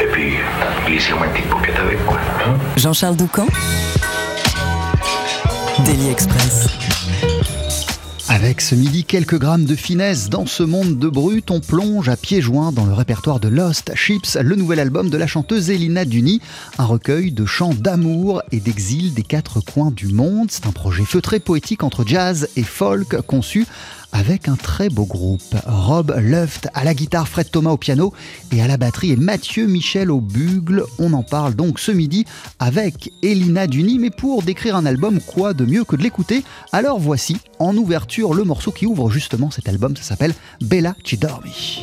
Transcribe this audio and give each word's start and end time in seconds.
Et 0.00 0.06
puis, 0.12 0.34
glissez-moi 0.86 1.26
une 1.26 1.32
petite 1.32 1.76
avec, 1.76 2.04
quoi. 2.06 2.18
Hein. 2.46 2.56
Jean-Charles 2.76 3.16
Doucan 3.16 3.46
Daily 5.84 6.10
Express. 6.10 6.68
Avec 8.28 8.60
ce 8.60 8.74
midi 8.74 9.04
quelques 9.04 9.38
grammes 9.38 9.64
de 9.64 9.76
finesse 9.76 10.28
dans 10.28 10.46
ce 10.46 10.62
monde 10.62 10.98
de 10.98 11.08
brut, 11.08 11.50
on 11.50 11.60
plonge 11.60 12.08
à 12.08 12.16
pieds 12.16 12.42
joints 12.42 12.72
dans 12.72 12.84
le 12.84 12.92
répertoire 12.92 13.38
de 13.38 13.48
Lost 13.48 13.94
Ships, 13.94 14.36
le 14.40 14.56
nouvel 14.56 14.80
album 14.80 15.10
de 15.10 15.16
la 15.16 15.26
chanteuse 15.26 15.70
Elina 15.70 16.04
Duni, 16.04 16.40
un 16.78 16.84
recueil 16.84 17.30
de 17.30 17.46
chants 17.46 17.72
d'amour 17.72 18.42
et 18.52 18.58
d'exil 18.58 19.14
des 19.14 19.22
quatre 19.22 19.60
coins 19.60 19.90
du 19.90 20.08
monde. 20.08 20.48
C'est 20.50 20.66
un 20.66 20.72
projet 20.72 21.04
feutré 21.04 21.38
poétique 21.38 21.84
entre 21.84 22.04
jazz 22.04 22.48
et 22.56 22.64
folk 22.64 23.20
conçu 23.22 23.64
avec 24.12 24.48
un 24.48 24.56
très 24.56 24.88
beau 24.88 25.04
groupe. 25.04 25.54
Rob 25.66 26.14
Luft 26.18 26.68
à 26.74 26.84
la 26.84 26.94
guitare, 26.94 27.28
Fred 27.28 27.50
Thomas 27.50 27.70
au 27.70 27.76
piano 27.76 28.12
et 28.52 28.62
à 28.62 28.66
la 28.66 28.76
batterie 28.76 29.12
et 29.12 29.16
Mathieu 29.16 29.66
Michel 29.66 30.10
au 30.10 30.20
bugle. 30.20 30.84
On 30.98 31.12
en 31.12 31.22
parle 31.22 31.54
donc 31.54 31.78
ce 31.78 31.92
midi 31.92 32.24
avec 32.58 33.12
Elina 33.22 33.66
Duni. 33.66 33.98
Mais 33.98 34.10
pour 34.10 34.42
décrire 34.42 34.76
un 34.76 34.86
album, 34.86 35.20
quoi 35.20 35.54
de 35.54 35.64
mieux 35.64 35.84
que 35.84 35.96
de 35.96 36.02
l'écouter? 36.02 36.44
Alors 36.72 36.98
voici 36.98 37.38
en 37.58 37.76
ouverture 37.76 38.34
le 38.34 38.44
morceau 38.44 38.72
qui 38.72 38.86
ouvre 38.86 39.10
justement 39.10 39.50
cet 39.50 39.68
album. 39.68 39.96
Ça 39.96 40.02
s'appelle 40.02 40.34
Bella 40.60 40.94
Ci 41.04 41.16
Dormi. 41.16 41.82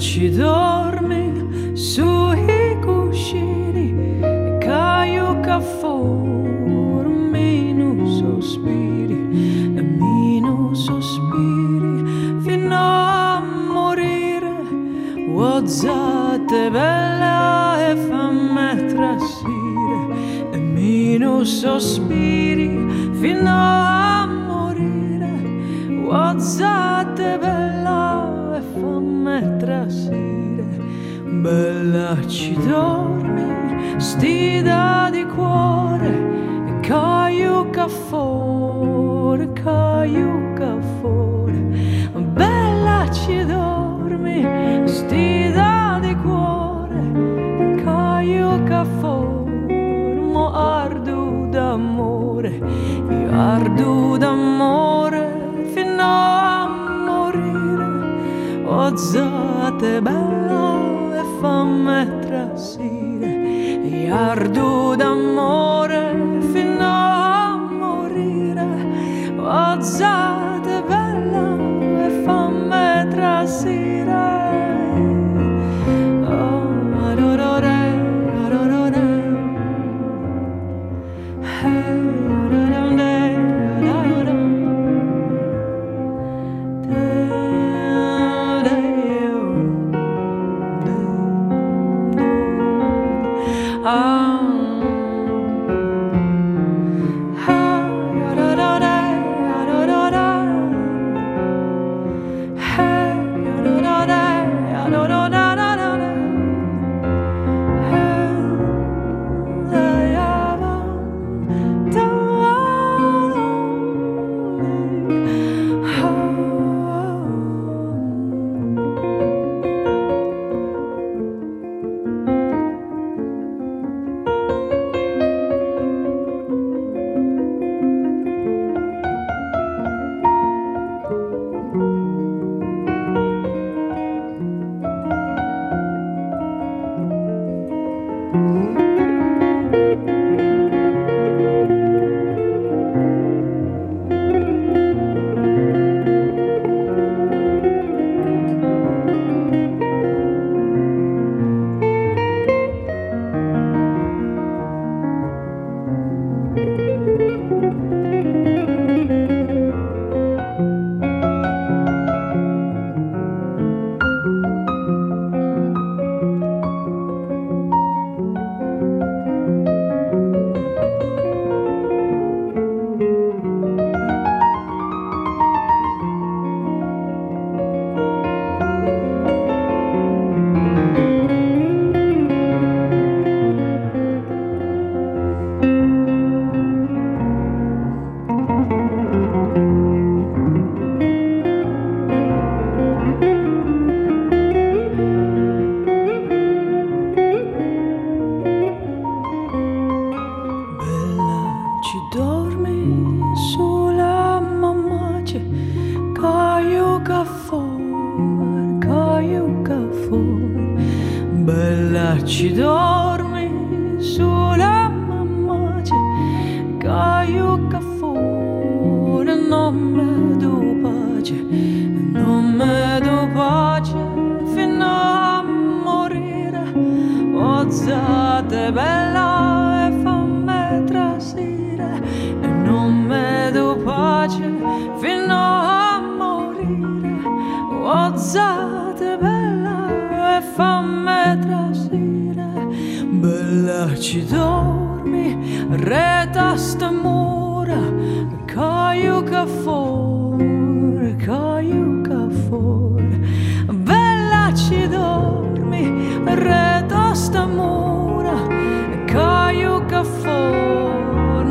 Ci 0.00 0.30
dormi 0.30 1.76
sui 1.76 2.74
cuscini, 2.80 4.18
caiuca 4.58 5.60
fuori, 5.60 7.12
meno 7.30 8.06
sospiri, 8.06 9.74
e 9.76 9.82
meno 9.82 10.72
sospiri, 10.72 12.40
fino 12.40 12.74
a 12.74 13.42
morire. 13.70 14.56
Ozzate 15.34 16.70
bella 16.70 17.90
e 17.90 17.96
fammi 17.96 18.86
trasire 18.86 20.48
e 20.50 20.56
meno 20.56 21.44
sospiri 21.44 23.12
fino 23.20 23.50
a 23.50 24.26
morire. 24.26 25.32
Ozzate 26.08 26.89
bella 31.40 32.16
ci 32.26 32.54
dormi, 32.66 33.98
stida 33.98 35.08
di 35.10 35.24
cuore 35.24 36.80
caiuca 36.82 37.88
fuori, 37.88 39.50
caiuca 39.54 40.78
fuori, 41.00 42.10
bella 42.12 43.08
ci 43.10 43.44
dormi, 43.46 44.86
stida 44.86 45.98
di 46.02 46.14
cuore, 46.16 47.82
caiuca 47.84 48.84
fuori, 48.98 50.20
mo 50.32 50.52
ardu 50.52 51.48
d'amore, 51.48 52.60
io 53.08 53.30
ardu 53.32 54.16
d'amore 54.18 55.68
fino 55.72 56.02
a 56.02 56.68
morire, 57.06 58.64
ozzate 58.66 60.02
bella 60.02 60.29
e 61.70 61.72
fammi 61.72 62.18
trasire, 62.26 63.30
io 63.82 64.14
ardu 64.14 64.96
d'amore 64.96 66.16
fino 66.52 66.84
a 66.84 67.56
morire, 67.56 68.66
ozzate 69.38 70.82
bella 70.88 71.56
e 72.06 72.22
fammi 72.24 73.08
trasire. 73.10 73.79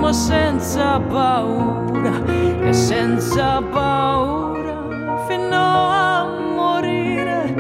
Ma 0.10 0.14
senza 0.16 1.00
paura, 1.08 2.12
e 2.68 2.74
senza 2.74 3.62
paura, 3.72 4.74
fino 5.28 5.56
a 5.56 6.26
morire, 6.56 7.54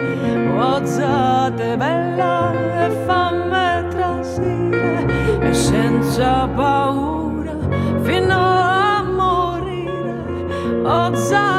ozzate 0.57 1.77
bella 1.77 2.51
e 2.85 2.89
fammi 3.05 3.87
trasire, 3.89 5.05
e 5.41 5.53
senza 5.53 6.49
paura, 6.55 7.55
fino 8.01 8.35
a 8.35 9.03
morire, 9.03 10.81
ozzate 10.83 11.58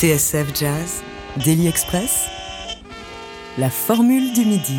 TSF 0.00 0.58
Jazz, 0.58 1.02
Daily 1.44 1.66
Express, 1.68 2.24
la 3.58 3.68
formule 3.68 4.32
du 4.32 4.46
midi. 4.46 4.78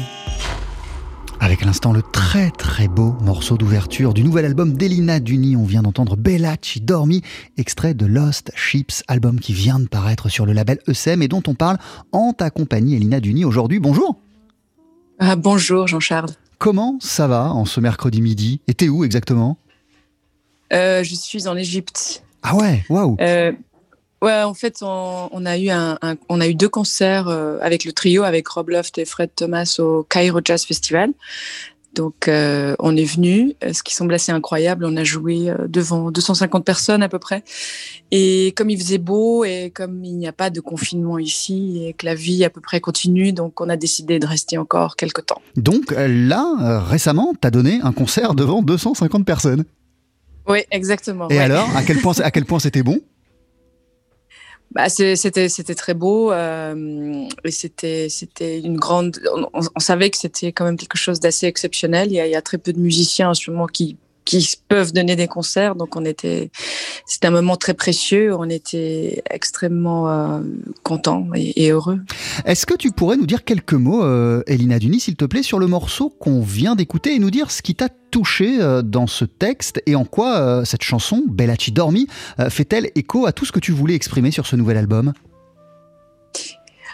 Avec 1.40 1.62
à 1.62 1.66
l'instant 1.68 1.94
le 1.94 2.02
très 2.02 2.50
très 2.50 2.88
beau 2.88 3.16
morceau 3.22 3.56
d'ouverture 3.56 4.16
du 4.16 4.24
nouvel 4.24 4.46
album 4.46 4.74
d'Elina 4.74 5.20
Duni. 5.20 5.56
On 5.56 5.64
vient 5.64 5.84
d'entendre 5.84 6.16
Bella 6.16 6.56
Ci 6.60 6.82
Dormi, 6.82 7.22
extrait 7.58 7.94
de 7.94 8.08
Lost 8.08 8.52
Ships, 8.56 9.04
album 9.08 9.40
qui 9.40 9.54
vient 9.54 9.80
de 9.80 9.88
paraître 9.88 10.28
sur 10.28 10.48
le 10.48 10.54
label 10.54 10.80
ESM 10.88 11.22
et 11.22 11.28
dont 11.28 11.44
on 11.48 11.54
parle 11.54 11.78
en 12.12 12.34
ta 12.34 12.50
compagnie 12.50 12.96
Elina 12.96 13.20
Duni 13.20 13.46
aujourd'hui. 13.46 13.80
Bonjour 13.80 14.16
Ah, 15.20 15.36
bonjour 15.36 15.86
Jean-Charles. 15.86 16.32
Comment 16.58 16.98
ça 17.00 17.28
va 17.28 17.52
en 17.54 17.66
ce 17.66 17.80
mercredi 17.80 18.24
midi? 18.24 18.62
Et 18.68 18.74
t'es 18.74 18.90
où 18.90 19.04
exactement? 19.04 19.60
Euh, 20.74 21.04
je 21.04 21.14
suis 21.14 21.48
en 21.48 21.56
Égypte. 21.56 22.24
Ah 22.42 22.56
ouais, 22.56 22.84
waouh 22.90 23.18
Euh, 23.22 23.52
ouais, 24.22 24.44
en 24.44 24.54
fait, 24.54 24.78
on, 24.82 25.30
on 25.32 25.46
a 25.46 25.58
eu 25.58 25.70
un, 25.70 25.98
un- 26.02 26.16
on 26.30 26.42
a 26.42 26.48
eu 26.48 26.56
deux 26.56 26.70
concerts 26.70 27.28
euh, 27.28 27.58
avec 27.62 27.86
le 27.86 27.92
trio, 27.94 28.24
avec 28.24 28.48
Rob 28.48 28.70
Loft 28.70 28.98
et 28.98 29.06
Fred 29.06 29.30
Thomas 29.36 29.76
au 29.80 30.04
Cairo 30.04 30.40
Jazz 30.44 30.64
Festival. 30.66 31.12
Donc, 31.94 32.30
euh, 32.30 32.74
on 32.80 32.96
est 32.96 33.04
venu, 33.04 33.54
euh, 33.66 33.74
ce 33.74 33.84
qui 33.84 33.94
semble 33.94 34.14
assez 34.14 34.32
incroyable. 34.32 34.86
On 34.86 34.96
a 34.96 35.04
joué 35.04 35.52
devant 35.68 36.10
250 36.10 36.64
personnes 36.64 37.04
à 37.04 37.10
peu 37.10 37.20
près. 37.20 37.44
Et 38.12 38.54
comme 38.56 38.70
il 38.70 38.80
faisait 38.80 38.98
beau 38.98 39.44
et 39.44 39.72
comme 39.76 40.06
il 40.06 40.16
n'y 40.18 40.26
a 40.28 40.32
pas 40.32 40.50
de 40.50 40.62
confinement 40.62 41.20
ici 41.20 41.84
et 41.86 41.92
que 41.94 42.06
la 42.06 42.16
vie 42.16 42.46
à 42.46 42.50
peu 42.50 42.62
près 42.62 42.80
continue, 42.80 43.34
donc 43.34 43.60
on 43.60 43.68
a 43.68 43.76
décidé 43.76 44.20
de 44.20 44.26
rester 44.26 44.58
encore 44.58 44.96
quelques 44.96 45.26
temps. 45.26 45.42
Donc 45.58 45.94
là, 45.98 46.80
récemment, 46.88 47.34
t'as 47.40 47.52
donné 47.52 47.82
un 47.84 47.92
concert 47.92 48.36
devant 48.36 48.62
250 48.62 49.26
personnes. 49.26 49.66
Oui, 50.48 50.60
exactement. 50.72 51.28
Et 51.30 51.34
ouais. 51.36 51.40
alors, 51.40 51.68
à 51.76 51.84
quel 51.84 51.98
point, 52.00 52.14
à 52.24 52.32
quel 52.32 52.46
point 52.46 52.60
c'était 52.60 52.84
bon? 52.84 53.00
Bah, 54.72 54.88
c'était 54.88 55.76
très 55.76 55.94
beau 55.94 56.32
euh, 56.32 57.28
et 57.44 57.52
c'était 57.52 58.08
c'était 58.08 58.60
une 58.60 58.78
grande. 58.78 59.20
On, 59.54 59.80
savait 59.80 60.10
que 60.10 60.18
c'était 60.18 60.54
quand 60.54 60.64
même 60.64 60.78
quelque 60.78 60.98
chose 60.98 61.20
d'assez 61.20 61.46
exceptionnel. 61.46 62.08
Il 62.10 62.16
y, 62.16 62.36
a, 62.36 62.42
très 62.42 62.58
peu 62.58 62.72
de 62.72 62.80
musiciens 62.80 63.32
en 63.32 63.34
ce 63.34 63.52
qui 63.74 63.98
qui 64.26 64.54
peuvent 64.68 64.94
donner 64.94 65.16
des 65.16 65.28
concerts, 65.28 65.76
donc 65.76 65.96
on 65.96 66.06
était. 66.06 66.52
C'était 67.06 67.28
un 67.28 67.32
moment 67.32 67.56
très 67.56 67.74
précieux. 67.74 68.36
On 68.36 68.50
était 68.50 69.24
extrêmement 69.30 70.10
euh, 70.10 70.42
contents 70.84 71.28
et, 71.36 71.72
heureux. 71.72 72.00
Est-ce 72.46 72.66
que 72.66 72.76
tu 72.76 72.92
pourrais 72.92 73.18
nous 73.18 73.26
dire 73.26 73.44
quelques 73.44 73.74
mots, 73.74 74.04
euh, 74.04 74.44
Elina 74.48 74.80
Duni, 74.80 75.00
s'il 75.00 75.16
te 75.16 75.26
plaît, 75.26 75.44
sur 75.44 75.60
le 75.60 75.68
morceau 75.68 76.10
qu'on 76.10 76.42
vient 76.42 76.76
d'écouter 76.76 77.16
et 77.16 77.20
nous 77.20 77.32
dire 77.32 77.52
ce 77.52 77.62
qui 77.62 77.76
t'a 77.76 77.90
touché 77.90 78.62
euh, 78.62 78.82
dans 78.82 79.08
ce 79.08 79.26
texte 79.26 79.82
et 79.86 79.96
en 79.96 80.06
quoi 80.06 80.64
cette 80.66 80.84
chanson, 80.84 81.24
Bella 81.28 81.56
Dormi, 81.72 82.08
fait-elle 82.50 82.90
écho 82.96 83.26
à 83.26 83.32
tout 83.32 83.46
ce 83.46 83.52
que 83.52 83.60
tu 83.60 83.72
voulais 83.72 83.96
exprimer 83.96 84.32
sur 84.32 84.46
ce 84.46 84.56
nouvel 84.56 84.78
album? 84.78 85.14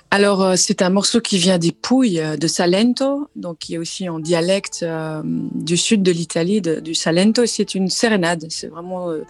Alors, 0.09 0.41
euh, 0.41 0.53
c'est 0.55 0.81
un 0.81 0.89
morceau 0.89 1.19
qui 1.19 1.37
vient 1.37 1.57
des 1.57 1.73
Pouilles, 1.73 2.21
euh, 2.21 2.37
de 2.37 2.47
Salento, 2.47 3.29
donc 3.35 3.59
qui 3.59 3.73
est 3.73 3.77
aussi 3.77 4.07
en 4.07 4.19
dialecte 4.19 4.79
euh, 4.83 5.21
du 5.25 5.75
sud 5.75 6.01
de 6.01 6.11
l'Italie, 6.11 6.61
du 6.61 6.95
Salento. 6.95 7.45
C'est 7.45 7.75
une 7.75 7.89
sérénade. 7.89 8.45
C'est 8.49 8.67
vraiment, 8.67 9.09
euh, 9.09 9.25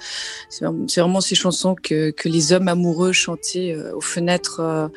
c'est 0.49 0.65
vraiment, 0.99 1.19
ces 1.19 1.33
chansons 1.33 1.73
que, 1.73 2.11
que 2.11 2.29
les 2.29 2.53
hommes 2.53 2.67
amoureux 2.67 3.11
chantaient 3.11 3.75
aux 3.95 4.01
fenêtres 4.01 4.91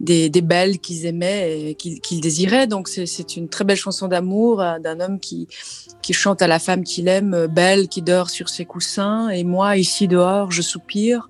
des, 0.00 0.30
des 0.30 0.42
belles 0.42 0.80
qu'ils 0.80 1.06
aimaient 1.06 1.70
et 1.70 1.74
qu'ils 1.76 2.20
désiraient. 2.20 2.66
Donc, 2.66 2.88
c'est 2.88 3.36
une 3.36 3.48
très 3.48 3.64
belle 3.64 3.76
chanson 3.76 4.08
d'amour 4.08 4.56
d'un 4.82 4.98
homme 5.00 5.20
qui, 5.20 5.46
qui 6.02 6.12
chante 6.12 6.42
à 6.42 6.48
la 6.48 6.58
femme 6.58 6.82
qu'il 6.82 7.06
aime, 7.06 7.46
belle, 7.46 7.88
qui 7.88 8.02
dort 8.02 8.30
sur 8.30 8.48
ses 8.48 8.64
coussins. 8.64 9.28
Et 9.28 9.44
moi, 9.44 9.76
ici 9.76 10.08
dehors, 10.08 10.50
je 10.50 10.62
soupire. 10.62 11.28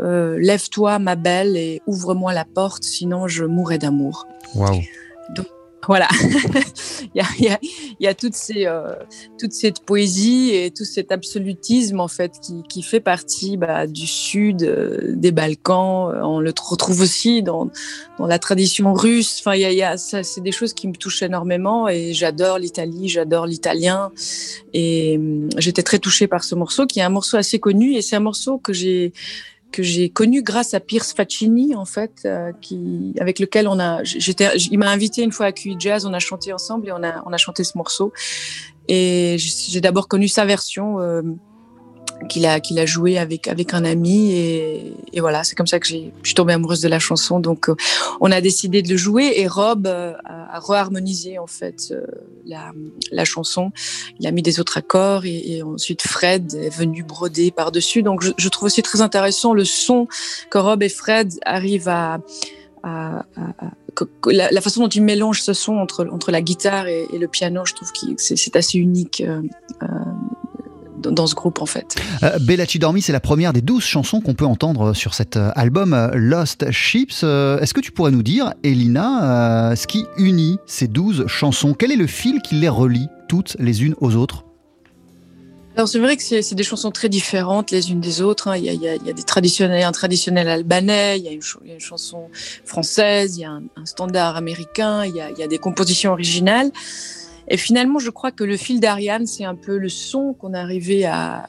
Euh, 0.00 0.36
Lève-toi, 0.38 0.98
ma 0.98 1.16
belle, 1.16 1.56
et 1.56 1.82
ouvre-moi 1.86 2.32
la 2.32 2.44
porte, 2.44 2.82
sinon 2.82 3.28
je 3.28 3.44
mourrai 3.44 3.78
d'amour. 3.78 4.26
Waouh 4.54 4.82
Voilà. 5.86 6.08
il, 7.14 7.18
y 7.18 7.20
a, 7.20 7.26
il, 7.38 7.44
y 7.44 7.48
a, 7.48 7.58
il 7.62 8.04
y 8.04 8.06
a 8.06 8.14
toute, 8.14 8.34
ces, 8.34 8.66
euh, 8.66 8.94
toute 9.38 9.52
cette 9.52 9.84
poésie 9.84 10.50
et 10.50 10.70
tout 10.70 10.84
cet 10.84 11.12
absolutisme, 11.12 12.00
en 12.00 12.08
fait, 12.08 12.32
qui, 12.42 12.62
qui 12.68 12.82
fait 12.82 13.00
partie 13.00 13.56
bah, 13.56 13.86
du 13.86 14.06
sud, 14.06 14.62
euh, 14.62 15.12
des 15.14 15.30
Balkans. 15.30 16.12
On 16.22 16.40
le 16.40 16.52
retrouve 16.58 17.00
aussi 17.00 17.42
dans, 17.42 17.70
dans 18.18 18.26
la 18.26 18.38
tradition 18.38 18.94
russe. 18.94 19.36
Enfin, 19.40 19.54
il 19.54 19.60
y 19.60 19.64
a, 19.64 19.72
il 19.72 19.78
y 19.78 19.82
a, 19.82 19.96
ça, 19.96 20.22
c'est 20.22 20.40
des 20.40 20.52
choses 20.52 20.72
qui 20.72 20.88
me 20.88 20.94
touchent 20.94 21.22
énormément 21.22 21.86
et 21.88 22.14
j'adore 22.14 22.58
l'Italie, 22.58 23.08
j'adore 23.08 23.46
l'italien. 23.46 24.10
Et 24.72 25.18
hum, 25.18 25.50
j'étais 25.58 25.82
très 25.82 25.98
touchée 25.98 26.26
par 26.26 26.44
ce 26.44 26.54
morceau, 26.54 26.86
qui 26.86 27.00
est 27.00 27.04
un 27.04 27.10
morceau 27.10 27.36
assez 27.36 27.58
connu 27.58 27.94
et 27.94 28.02
c'est 28.02 28.16
un 28.16 28.20
morceau 28.20 28.58
que 28.58 28.72
j'ai 28.72 29.12
que 29.74 29.82
j'ai 29.82 30.08
connu 30.08 30.44
grâce 30.44 30.72
à 30.72 30.78
Pierce 30.78 31.12
Faccini 31.12 31.74
en 31.74 31.84
fait, 31.84 32.20
euh, 32.26 32.52
qui 32.60 33.12
avec 33.20 33.40
lequel 33.40 33.66
on 33.66 33.80
a, 33.80 34.04
j'étais, 34.04 34.56
il 34.56 34.78
m'a 34.78 34.88
invité 34.88 35.22
une 35.22 35.32
fois 35.32 35.46
à 35.46 35.52
QI 35.52 35.74
Jazz, 35.80 36.06
on 36.06 36.12
a 36.12 36.20
chanté 36.20 36.52
ensemble 36.52 36.86
et 36.88 36.92
on 36.92 37.02
a 37.02 37.24
on 37.26 37.32
a 37.32 37.36
chanté 37.36 37.64
ce 37.64 37.76
morceau. 37.76 38.12
Et 38.86 39.34
j'ai 39.38 39.80
d'abord 39.80 40.06
connu 40.06 40.28
sa 40.28 40.44
version 40.44 41.00
euh, 41.00 41.22
qu'il 42.28 42.46
a, 42.46 42.86
joué 42.86 43.18
avec, 43.18 43.48
avec 43.48 43.74
un 43.74 43.84
ami. 43.84 44.32
Et, 44.32 45.20
voilà, 45.20 45.44
c'est 45.44 45.54
comme 45.54 45.66
ça 45.66 45.80
que 45.80 45.86
je 45.86 45.96
suis 46.22 46.34
tombée 46.34 46.52
amoureuse 46.52 46.80
de 46.80 46.88
la 46.88 46.98
chanson. 46.98 47.40
Donc, 47.40 47.68
euh, 47.68 47.76
on 48.20 48.30
a 48.30 48.40
décidé 48.40 48.82
de 48.82 48.88
le 48.88 48.96
jouer 48.96 49.34
et 49.36 49.46
Rob 49.46 49.86
euh, 49.86 50.14
a, 50.24 50.58
reharmonisé 50.58 51.38
en 51.38 51.46
fait 51.46 51.88
euh, 51.90 52.04
la, 52.46 52.72
la 53.10 53.24
chanson. 53.24 53.72
Il 54.18 54.26
a 54.26 54.30
mis 54.30 54.42
des 54.42 54.60
autres 54.60 54.78
accords 54.78 55.24
et, 55.24 55.62
ensuite 55.62 56.02
Fred 56.02 56.54
est 56.54 56.74
venu 56.74 57.02
broder 57.02 57.50
par-dessus. 57.50 58.02
Donc, 58.02 58.22
je, 58.22 58.48
trouve 58.48 58.66
aussi 58.66 58.82
très 58.82 59.00
intéressant 59.00 59.54
le 59.54 59.64
son 59.64 60.06
que 60.50 60.58
Rob 60.58 60.82
et 60.82 60.88
Fred 60.88 61.32
arrivent 61.44 61.88
à. 61.88 62.18
la, 62.84 64.60
façon 64.60 64.82
dont 64.82 64.88
ils 64.88 65.02
mélangent 65.02 65.42
ce 65.42 65.52
son 65.52 65.76
entre, 65.78 66.06
entre 66.12 66.30
la 66.30 66.42
guitare 66.42 66.86
et, 66.86 67.06
le 67.18 67.28
piano, 67.28 67.64
je 67.64 67.74
trouve 67.74 67.90
que 67.92 68.14
c'est, 68.18 68.56
assez 68.56 68.78
unique 68.78 69.22
dans, 71.04 71.12
dans 71.12 71.26
ce 71.26 71.34
groupe 71.34 71.60
en 71.62 71.66
fait. 71.66 71.94
Euh, 72.22 72.38
Bella 72.40 72.66
Ci 72.66 72.78
Dormi, 72.78 73.00
c'est 73.02 73.12
la 73.12 73.20
première 73.20 73.52
des 73.52 73.60
douze 73.60 73.84
chansons 73.84 74.20
qu'on 74.20 74.34
peut 74.34 74.46
entendre 74.46 74.92
sur 74.94 75.14
cet 75.14 75.36
euh, 75.36 75.50
album 75.54 75.92
euh, 75.94 76.08
Lost 76.14 76.70
Ships. 76.70 77.20
Euh, 77.22 77.58
Est-ce 77.60 77.72
que 77.74 77.80
tu 77.80 77.92
pourrais 77.92 78.10
nous 78.10 78.22
dire, 78.22 78.52
Elina, 78.62 79.70
euh, 79.70 79.76
ce 79.76 79.86
qui 79.86 80.04
unit 80.18 80.58
ces 80.66 80.88
douze 80.88 81.26
chansons? 81.26 81.74
Quel 81.74 81.92
est 81.92 81.96
le 81.96 82.06
fil 82.06 82.40
qui 82.42 82.56
les 82.56 82.68
relie 82.68 83.08
toutes 83.28 83.56
les 83.58 83.84
unes 83.84 83.94
aux 84.00 84.16
autres? 84.16 84.44
Alors 85.76 85.88
c'est 85.88 85.98
vrai 85.98 86.16
que 86.16 86.22
c'est 86.22 86.40
c'est 86.40 86.54
des 86.54 86.62
chansons 86.62 86.92
très 86.92 87.08
différentes 87.08 87.72
les 87.72 87.90
unes 87.90 88.00
des 88.00 88.22
autres. 88.22 88.46
hein. 88.46 88.56
Il, 88.56 88.64
y 88.64 88.68
a, 88.68 88.72
il 88.72 88.80
y 88.80 88.86
a- 88.88 88.94
il 88.94 89.04
y 89.04 89.10
a 89.10 89.12
des 89.12 89.24
traditionnels, 89.24 89.82
un 89.82 89.90
traditionnel 89.90 90.48
albanais, 90.48 91.18
il 91.18 91.24
y 91.24 91.28
a 91.28 91.32
une, 91.32 91.42
ch- 91.42 91.56
il 91.64 91.68
y 91.68 91.72
a 91.72 91.74
une 91.74 91.80
chanson 91.80 92.28
française, 92.64 93.36
il 93.36 93.40
y 93.40 93.44
a 93.44 93.50
un, 93.50 93.62
un 93.76 93.84
standard 93.84 94.36
américain, 94.36 95.04
il 95.04 95.16
y, 95.16 95.20
a, 95.20 95.30
il 95.32 95.36
y 95.38 95.42
a 95.42 95.48
des 95.48 95.58
compositions 95.58 96.12
originales. 96.12 96.70
Et 97.48 97.56
finalement, 97.56 97.98
je 97.98 98.10
crois 98.10 98.30
que 98.30 98.44
le 98.44 98.56
fil 98.56 98.80
d'Ariane, 98.80 99.26
c'est 99.26 99.44
un 99.44 99.54
peu 99.54 99.76
le 99.76 99.88
son 99.88 100.32
qu'on 100.34 100.54
est 100.54 100.58
arrivé 100.58 101.04
à, 101.04 101.48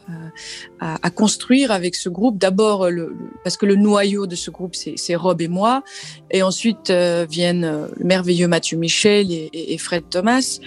à, 0.80 0.98
à 1.02 1.10
construire 1.10 1.72
avec 1.72 1.96
ce 1.96 2.10
groupe. 2.10 2.38
D'abord, 2.38 2.90
le, 2.90 3.16
parce 3.44 3.58
que 3.58 3.66
le 3.66 3.75
noyau 3.75 4.28
de 4.28 4.36
ce 4.36 4.52
groupe, 4.52 4.75
c'est 4.75 5.16
Rob 5.16 5.42
et 5.42 5.48
moi. 5.48 5.84
Et 6.32 6.44
ensuite 6.44 6.90
euh, 6.90 7.25
viennent 7.30 7.64
euh, 7.64 7.88
le 7.98 8.06
merveilleux 8.06 8.48
Mathieu 8.48 8.78
Michel 8.78 9.32
et, 9.32 9.50
et- 9.54 9.78
Fred 9.78 10.04
Thomas. 10.10 10.60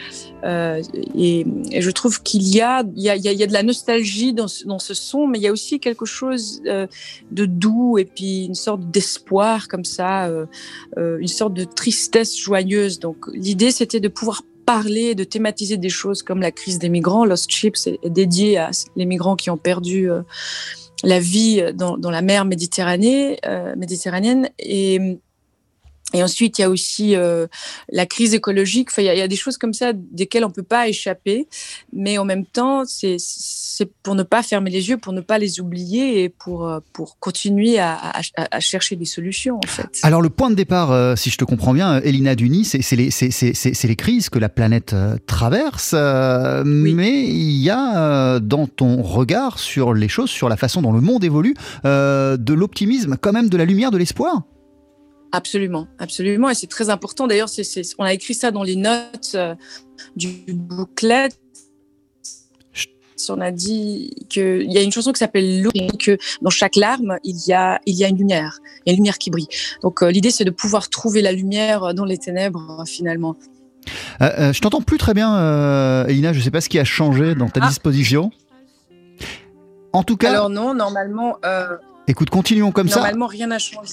Euh, 0.44 0.80
et, 1.16 1.44
et 1.72 1.82
je 1.82 1.90
trouve 1.90 2.22
qu'il 2.22 2.42
y 2.42 2.48
y, 2.48 2.58
y 2.58 2.60
a- 2.60 3.16
il 3.16 3.38
y 3.38 3.42
a 3.42 3.46
de 3.46 3.52
la 3.52 3.62
nostalgie 3.62 4.32
dans 4.32 4.48
ce, 4.48 4.64
dans 4.64 4.78
ce 4.78 4.94
son, 4.94 5.26
mais 5.26 5.38
il 5.38 5.42
y 5.42 5.48
a 5.48 5.52
aussi 5.52 5.80
quelque 5.80 6.06
chose 6.06 6.62
euh, 6.66 6.86
de 7.32 7.44
doux 7.44 7.98
et 7.98 8.04
puis 8.04 8.44
une 8.44 8.54
sorte 8.54 8.90
d'espoir 8.90 9.68
comme 9.68 9.84
ça, 9.84 10.26
euh, 10.26 10.46
euh, 10.96 11.18
une 11.18 11.28
sorte 11.28 11.54
de 11.54 11.64
tristesse 11.64 12.36
joyeuse. 12.38 12.98
Donc 12.98 13.16
l'idée, 13.34 13.70
c'était 13.70 14.00
de 14.00 14.08
pouvoir 14.08 14.42
parler, 14.68 15.14
de 15.14 15.24
thématiser 15.24 15.78
des 15.78 15.88
choses 15.88 16.22
comme 16.22 16.42
la 16.42 16.52
crise 16.52 16.78
des 16.78 16.90
migrants. 16.90 17.24
Lost 17.24 17.50
Ships 17.50 17.86
est, 17.86 17.98
dédié 18.10 18.58
à 18.58 18.70
les 18.96 19.06
migrants 19.06 19.34
qui 19.34 19.48
ont 19.48 19.56
perdu 19.56 20.10
euh, 20.10 20.20
la 21.02 21.20
vie 21.20 21.64
dans, 21.72 21.96
dans 21.96 22.10
la 22.10 22.20
mer 22.20 22.44
Méditerranée, 22.44 23.38
euh, 23.46 23.74
méditerranéenne. 23.76 24.50
Et, 24.58 25.18
et 26.14 26.22
ensuite, 26.22 26.58
il 26.58 26.62
y 26.62 26.64
a 26.64 26.70
aussi 26.70 27.16
euh, 27.16 27.46
la 27.90 28.06
crise 28.06 28.32
écologique. 28.32 28.88
Enfin, 28.90 29.02
il 29.02 29.04
y, 29.04 29.08
a, 29.10 29.14
il 29.14 29.18
y 29.18 29.22
a 29.22 29.28
des 29.28 29.36
choses 29.36 29.58
comme 29.58 29.74
ça 29.74 29.92
desquelles 29.94 30.44
on 30.44 30.50
peut 30.50 30.62
pas 30.62 30.88
échapper, 30.88 31.46
mais 31.92 32.16
en 32.16 32.24
même 32.24 32.46
temps, 32.46 32.84
c'est 32.86 33.18
pour 34.02 34.14
ne 34.14 34.22
pas 34.22 34.42
fermer 34.42 34.70
les 34.70 34.88
yeux, 34.88 34.96
pour 34.96 35.12
ne 35.12 35.20
pas 35.20 35.36
les 35.38 35.60
oublier 35.60 36.22
et 36.22 36.28
pour 36.30 36.66
euh, 36.66 36.80
pour 36.94 37.18
continuer 37.18 37.78
à, 37.78 37.92
à, 37.92 38.20
à- 38.36 38.56
à 38.56 38.60
chercher 38.60 38.96
des 38.96 39.04
solutions 39.04 39.60
en 39.62 39.68
fait. 39.68 40.00
Alors 40.02 40.22
le 40.22 40.30
point 40.30 40.48
de 40.50 40.54
départ, 40.54 40.92
euh, 40.92 41.14
si 41.14 41.28
je 41.28 41.36
te 41.36 41.44
comprends 41.44 41.74
bien, 41.74 42.00
Elina 42.00 42.34
Duni, 42.34 42.64
c'est 42.64 42.96
les, 42.96 43.96
crises 43.96 44.30
que 44.30 44.38
la 44.38 44.48
planète 44.48 44.94
traverse, 45.26 45.92
euh, 45.94 46.62
mais 46.64 47.24
il 47.24 47.60
y 47.62 47.70
a 47.70 48.40
dans 48.40 48.66
ton 48.66 49.02
regard 49.02 49.58
sur 49.58 49.92
les 49.92 50.08
choses, 50.08 50.30
sur 50.30 50.48
la 50.48 50.56
façon 50.56 50.80
dont 50.80 50.92
le 50.92 51.00
monde 51.02 51.22
évolue, 51.22 51.54
de 51.84 52.52
l'optimisme, 52.54 53.16
quand 53.20 53.32
même 53.32 53.48
de 53.50 53.56
la 53.58 53.64
lumière, 53.66 53.90
de 53.90 53.98
l'espoir? 53.98 54.42
Absolument, 55.32 55.86
absolument, 55.98 56.48
et 56.48 56.54
c'est 56.54 56.66
très 56.66 56.88
important. 56.90 57.26
D'ailleurs, 57.26 57.50
on 57.98 58.04
a 58.04 58.14
écrit 58.14 58.34
ça 58.34 58.50
dans 58.50 58.62
les 58.62 58.76
notes 58.76 59.32
euh, 59.34 59.54
du 60.16 60.28
booklet. 60.48 61.28
On 63.30 63.40
a 63.40 63.50
dit 63.50 64.14
qu'il 64.30 64.72
y 64.72 64.78
a 64.78 64.82
une 64.82 64.92
chanson 64.92 65.12
qui 65.12 65.18
s'appelle 65.18 65.60
L'eau, 65.60 65.70
et 65.74 65.88
que 65.98 66.16
dans 66.40 66.50
chaque 66.50 66.76
larme, 66.76 67.18
il 67.24 67.36
y 67.46 67.52
a, 67.52 67.78
il 67.84 67.94
y 67.96 68.04
a 68.04 68.08
une 68.08 68.16
lumière, 68.16 68.60
il 68.86 68.88
y 68.88 68.90
a 68.90 68.92
une 68.92 68.98
lumière 69.00 69.18
qui 69.18 69.28
brille. 69.30 69.48
Donc 69.82 70.02
euh, 70.02 70.10
l'idée, 70.10 70.30
c'est 70.30 70.44
de 70.44 70.50
pouvoir 70.50 70.88
trouver 70.88 71.20
la 71.20 71.32
lumière 71.32 71.92
dans 71.94 72.04
les 72.04 72.16
ténèbres, 72.16 72.84
finalement. 72.86 73.36
Euh, 74.22 74.30
euh, 74.38 74.52
je 74.52 74.60
t'entends 74.60 74.80
plus 74.80 74.98
très 74.98 75.14
bien, 75.14 76.06
Elina, 76.06 76.32
je 76.32 76.40
sais 76.40 76.50
pas 76.50 76.60
ce 76.62 76.68
qui 76.70 76.78
a 76.78 76.84
changé 76.84 77.34
dans 77.34 77.48
ta 77.50 77.60
Ah. 77.62 77.68
disposition. 77.68 78.30
En 79.92 80.04
tout 80.04 80.16
cas, 80.16 80.30
Alors 80.30 80.48
non, 80.48 80.72
normalement, 80.72 81.36
écoute, 82.06 82.30
continuons 82.30 82.72
comme 82.72 82.88
ça. 82.88 82.96
normalement 82.96 83.26
rien 83.26 83.48
n'a 83.48 83.58
changé. 83.58 83.92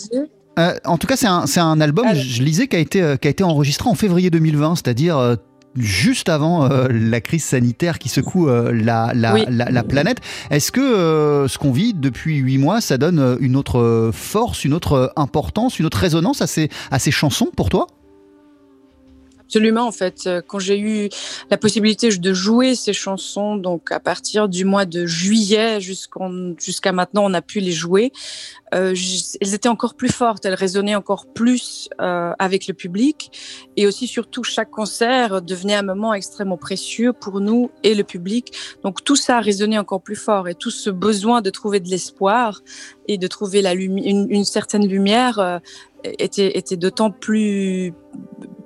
Euh, 0.57 0.73
en 0.85 0.97
tout 0.97 1.07
cas, 1.07 1.15
c'est 1.17 1.59
un, 1.59 1.81
album, 1.81 2.07
je 2.13 2.41
lisais, 2.41 2.67
qui 2.67 2.75
a 2.75 2.79
été, 2.79 3.01
euh, 3.01 3.17
qui 3.17 3.27
a 3.27 3.31
été 3.31 3.43
enregistré 3.43 3.89
en 3.89 3.95
février 3.95 4.29
2020, 4.29 4.75
c'est-à-dire 4.75 5.17
euh, 5.17 5.35
juste 5.75 6.29
avant 6.29 6.71
euh, 6.71 6.87
la 6.89 7.19
crise 7.21 7.43
sanitaire 7.43 7.99
qui 7.99 8.09
secoue 8.09 8.47
euh, 8.47 8.71
la, 8.71 9.11
la, 9.13 9.33
Oui. 9.33 9.45
la, 9.49 9.65
la 9.69 9.83
planète. 9.83 10.19
Est-ce 10.49 10.71
que 10.71 10.79
euh, 10.79 11.47
ce 11.47 11.57
qu'on 11.57 11.71
vit 11.71 11.93
depuis 11.93 12.37
huit 12.37 12.57
mois, 12.57 12.79
ça 12.81 12.97
donne 12.97 13.37
une 13.41 13.55
autre 13.55 14.11
force, 14.13 14.63
une 14.63 14.73
autre 14.73 15.11
importance, 15.15 15.79
une 15.79 15.85
autre 15.85 15.97
résonance 15.97 16.41
à 16.41 16.47
ces, 16.47 16.69
à 16.91 16.99
ces 16.99 17.11
chansons 17.11 17.49
pour 17.55 17.69
toi? 17.69 17.87
Absolument, 19.45 19.87
en 19.87 19.91
fait. 19.91 20.23
Euh, 20.25 20.41
Quand 20.45 20.59
j'ai 20.59 20.79
eu 20.79 21.09
la 21.51 21.57
possibilité 21.57 22.09
de 22.09 22.33
jouer 22.33 22.73
ces 22.75 22.93
chansons, 22.93 23.55
donc 23.55 23.91
à 23.91 23.99
partir 23.99 24.49
du 24.49 24.65
mois 24.65 24.85
de 24.85 25.05
juillet 25.05 25.79
jusqu'à 25.79 26.91
maintenant, 26.91 27.23
on 27.25 27.33
a 27.33 27.41
pu 27.41 27.59
les 27.59 27.71
jouer. 27.71 28.11
Euh, 28.73 28.95
elles 29.39 29.53
étaient 29.53 29.69
encore 29.69 29.93
plus 29.93 30.09
fortes, 30.09 30.43
elles 30.45 30.55
résonnaient 30.55 30.95
encore 30.95 31.27
plus 31.27 31.87
euh, 32.01 32.33
avec 32.39 32.67
le 32.67 32.73
public. 32.73 33.31
Et 33.77 33.85
aussi, 33.85 34.07
surtout, 34.07 34.43
chaque 34.43 34.71
concert 34.71 35.41
devenait 35.41 35.75
un 35.75 35.83
moment 35.83 36.13
extrêmement 36.13 36.57
précieux 36.57 37.13
pour 37.13 37.39
nous 37.39 37.69
et 37.83 37.93
le 37.93 38.03
public. 38.03 38.51
Donc 38.83 39.03
tout 39.03 39.15
ça 39.15 39.37
a 39.37 39.41
résonné 39.41 39.77
encore 39.77 40.01
plus 40.01 40.15
fort. 40.15 40.47
Et 40.49 40.55
tout 40.55 40.71
ce 40.71 40.89
besoin 40.89 41.41
de 41.41 41.51
trouver 41.51 41.79
de 41.79 41.89
l'espoir 41.89 42.61
et 43.07 43.17
de 43.17 43.27
trouver 43.27 43.61
la 43.61 43.73
une, 43.73 43.97
une 44.29 44.45
certaine 44.45 44.87
lumière 44.87 45.39
euh, 45.39 45.59
était, 46.19 46.57
était 46.57 46.75
d'autant 46.77 47.11
plus 47.11 47.93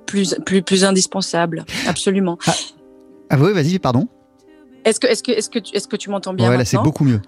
plus, 0.06 0.34
plus, 0.44 0.62
plus 0.62 0.84
indispensable, 0.84 1.64
absolument. 1.86 2.36
Ah 3.28 3.36
oui, 3.38 3.52
vas-y, 3.52 3.78
pardon. 3.78 4.08
Est-ce 4.84 4.98
que, 4.98 5.06
est-ce 5.06 5.22
que, 5.22 5.30
est-ce 5.30 5.48
que, 5.50 5.58
tu- 5.60 5.76
est-ce 5.76 5.86
que 5.86 5.96
tu 5.96 6.10
m'entends 6.10 6.34
bien 6.34 6.50
ouais, 6.50 6.56
là, 6.56 6.64
c'est 6.64 6.78
beaucoup 6.78 7.04
mieux. 7.04 7.20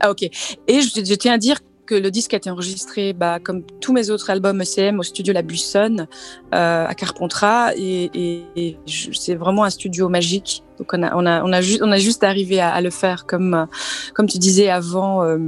Ah 0.00 0.10
ok. 0.10 0.22
Et 0.24 0.80
je, 0.82 1.02
je 1.02 1.14
tiens 1.14 1.32
à 1.32 1.38
dire 1.38 1.60
que 1.86 1.94
le 1.94 2.10
disque 2.10 2.34
a 2.34 2.36
été 2.38 2.50
enregistré, 2.50 3.12
bah, 3.12 3.38
comme 3.40 3.62
tous 3.80 3.92
mes 3.92 4.10
autres 4.10 4.28
albums 4.30 4.60
ECM, 4.60 4.98
au 4.98 5.02
studio 5.02 5.32
La 5.32 5.42
Bussonne, 5.42 6.08
euh, 6.54 6.86
à 6.86 6.94
Carpentras, 6.94 7.72
et, 7.76 8.10
et, 8.14 8.42
et 8.56 8.76
je- 8.86 9.12
c'est 9.12 9.34
vraiment 9.34 9.64
un 9.64 9.70
studio 9.70 10.08
magique. 10.10 10.62
Donc 10.78 10.92
on 10.92 11.02
a, 11.02 11.14
on 11.14 11.24
a, 11.24 11.42
on 11.42 11.52
a, 11.52 11.60
juste, 11.60 11.82
on 11.82 11.92
a 11.92 11.98
juste 11.98 12.24
arrivé 12.24 12.60
à, 12.60 12.80
le 12.80 12.90
faire 12.90 13.26
comme, 13.26 13.54
euh, 13.54 13.64
comme 14.12 14.26
tu 14.26 14.38
disais 14.38 14.70
avant, 14.70 15.24
euh, 15.24 15.38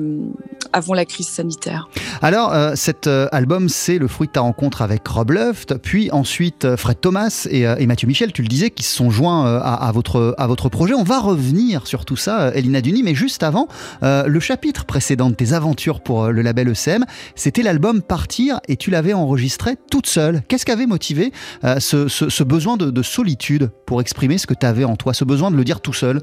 avant 0.73 0.95
la 0.95 1.05
crise 1.05 1.29
sanitaire. 1.29 1.89
Alors, 2.23 2.53
euh, 2.53 2.73
cet 2.77 3.09
album, 3.33 3.69
c'est 3.69 3.99
le 3.99 4.07
fruit 4.07 4.29
de 4.29 4.33
ta 4.33 4.41
rencontre 4.41 4.83
avec 4.83 5.07
Rob 5.07 5.33
Luft, 5.33 5.79
puis 5.79 6.11
ensuite 6.13 6.77
Fred 6.77 7.01
Thomas 7.01 7.47
et, 7.51 7.87
Mathieu 7.87 8.07
Michel, 8.09 8.33
tu 8.33 8.43
le 8.43 8.49
disais, 8.49 8.71
qui 8.71 8.83
se 8.83 8.95
sont 8.95 9.11
joints 9.11 9.61
à, 9.61 9.91
votre, 9.93 10.35
à 10.39 10.47
votre 10.47 10.69
projet. 10.69 10.95
On 10.95 11.05
va 11.05 11.21
revenir 11.21 11.87
sur 11.87 12.05
tout 12.05 12.17
ça, 12.17 12.53
Elina 12.55 12.81
Duni, 12.81 13.03
mais 13.03 13.15
juste 13.15 13.43
avant, 13.43 13.69
le 14.03 14.41
chapitre 14.41 14.85
précédent 14.85 15.31
de 15.31 15.35
tes 15.35 15.53
aventures 15.53 16.01
pour 16.01 16.29
le 16.29 16.43
label 16.43 16.69
ECM, 16.69 17.05
c'était 17.35 17.63
l'album 17.63 18.03
Partir 18.03 18.61
et 18.67 18.77
tu 18.77 18.91
l'avais 18.91 19.13
enregistré 19.13 19.77
toute 19.91 20.07
seule. 20.07 20.43
Qu'est-ce 20.49 20.67
qui 20.67 20.73
avait 20.73 20.87
motivé 20.87 21.33
ce, 21.63 22.43
besoin 22.43 22.77
de 22.77 23.03
solitude 23.03 23.71
pour 23.87 24.01
exprimer 24.01 24.39
ce 24.39 24.47
que 24.47 24.55
tu 24.55 24.67
avais 24.67 24.85
en 24.85 24.97
toi, 24.97 25.15
ce 25.17 25.25
besoin 25.25 25.51
de 25.51 25.57
le 25.57 25.65
dire 25.65 25.81
tout 25.81 25.95
seul 25.95 26.21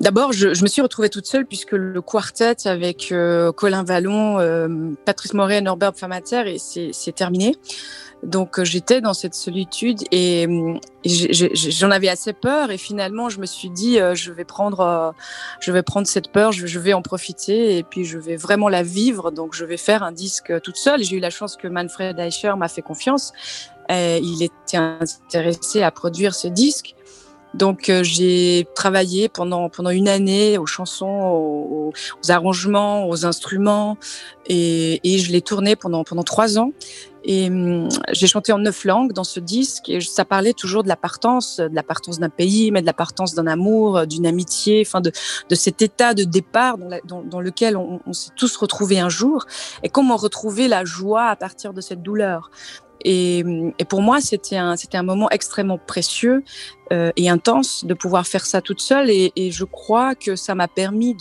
D'abord, 0.00 0.32
je, 0.32 0.54
je 0.54 0.62
me 0.62 0.68
suis 0.68 0.80
retrouvée 0.80 1.10
toute 1.10 1.26
seule 1.26 1.44
puisque 1.44 1.72
le 1.72 2.00
quartet 2.00 2.68
avec 2.68 3.10
euh, 3.10 3.50
Colin 3.52 3.82
Vallon, 3.82 4.38
euh, 4.38 4.68
Patrice 5.04 5.34
Moret, 5.34 5.60
Norbert 5.60 5.92
Pfamater, 5.92 6.46
et 6.46 6.58
c'est 6.58 7.14
terminé. 7.14 7.56
Donc 8.22 8.58
euh, 8.58 8.64
j'étais 8.64 9.00
dans 9.00 9.14
cette 9.14 9.34
solitude 9.34 10.02
et, 10.10 10.48
j'en 11.04 11.90
avais 11.90 12.08
assez 12.08 12.32
peur 12.32 12.70
et 12.70 12.78
finalement 12.78 13.28
je 13.28 13.40
me 13.40 13.46
suis 13.46 13.70
dit 13.70 14.00
euh, 14.00 14.14
je 14.14 14.32
vais 14.32 14.44
prendre 14.44 14.80
euh, 14.80 15.10
je 15.60 15.70
vais 15.70 15.82
prendre 15.82 16.06
cette 16.06 16.32
peur, 16.32 16.50
je, 16.50 16.66
je 16.66 16.78
vais 16.80 16.92
en 16.92 17.02
profiter 17.02 17.78
et 17.78 17.84
puis 17.84 18.04
je 18.04 18.18
vais 18.18 18.36
vraiment 18.36 18.68
la 18.68 18.82
vivre. 18.82 19.30
Donc 19.30 19.54
je 19.54 19.64
vais 19.64 19.76
faire 19.76 20.02
un 20.02 20.12
disque 20.12 20.60
toute 20.62 20.76
seule. 20.76 21.02
J'ai 21.02 21.16
eu 21.16 21.20
la 21.20 21.30
chance 21.30 21.56
que 21.56 21.68
Manfred 21.68 22.18
Eicher 22.18 22.54
m'a 22.56 22.68
fait 22.68 22.82
confiance. 22.82 23.32
Et 23.90 24.18
il 24.18 24.42
était 24.42 24.76
intéressé 24.76 25.82
à 25.82 25.90
produire 25.90 26.34
ce 26.34 26.48
disque. 26.48 26.94
Donc 27.58 27.88
euh, 27.88 28.02
j'ai 28.04 28.66
travaillé 28.74 29.28
pendant 29.28 29.68
pendant 29.68 29.90
une 29.90 30.08
année 30.08 30.58
aux 30.58 30.66
chansons, 30.66 31.06
aux, 31.06 31.92
arrangements, 32.28 33.08
aux 33.08 33.26
instruments, 33.26 33.96
et, 34.46 35.00
je 35.04 35.32
l'ai 35.32 35.42
tourné 35.42 35.74
pendant 35.74 36.04
pendant 36.04 36.22
trois 36.22 36.58
ans. 36.58 36.70
Et 37.24 37.48
hum, 37.48 37.88
j'ai 38.12 38.28
chanté 38.28 38.52
en 38.52 38.58
neuf 38.58 38.84
langues 38.84 39.12
dans 39.12 39.24
ce 39.24 39.40
disque 39.40 39.88
et 39.88 40.00
ça 40.00 40.24
parlait 40.24 40.52
toujours 40.52 40.84
de 40.84 40.88
l'appartence, 40.88 41.58
de 41.58 41.74
l'appartence 41.74 42.20
d'un 42.20 42.30
pays, 42.30 42.70
mais 42.70 42.80
de 42.80 42.86
l'appartence 42.86 43.34
d'un 43.34 43.48
amour, 43.48 44.06
d'une 44.06 44.24
amitié, 44.26 44.84
enfin 44.86 45.00
de, 45.00 45.10
de 45.50 45.54
cet 45.56 45.82
état 45.82 46.14
de 46.14 46.22
départ 46.22 46.78
dans, 46.78 46.88
la- 46.88 47.00
dans- 47.04 47.40
lequel 47.40 47.76
on 47.76 48.12
s'est 48.12 48.30
tous 48.36 48.56
retrouvés 48.56 49.00
un 49.00 49.08
jour 49.08 49.46
et 49.82 49.88
comment 49.88 50.16
retrouver 50.16 50.68
la 50.68 50.84
joie 50.84 51.26
à 51.26 51.36
partir 51.36 51.74
de 51.74 51.80
cette 51.80 52.02
douleur. 52.02 52.50
Et, 53.04 53.44
pour 53.88 54.02
moi, 54.02 54.20
c'était 54.20 54.56
un, 54.56 55.02
moment 55.02 55.30
extrêmement 55.30 55.78
précieux 55.78 56.42
euh, 56.92 57.12
et 57.16 57.28
intense 57.28 57.84
de 57.84 57.94
pouvoir 57.94 58.26
faire 58.26 58.46
ça 58.46 58.60
toute 58.60 58.80
seule 58.80 59.10
et, 59.10 59.32
je 59.50 59.64
crois 59.64 60.14
que 60.14 60.36
ça 60.36 60.54
m'a 60.54 60.68
permis 60.68 61.16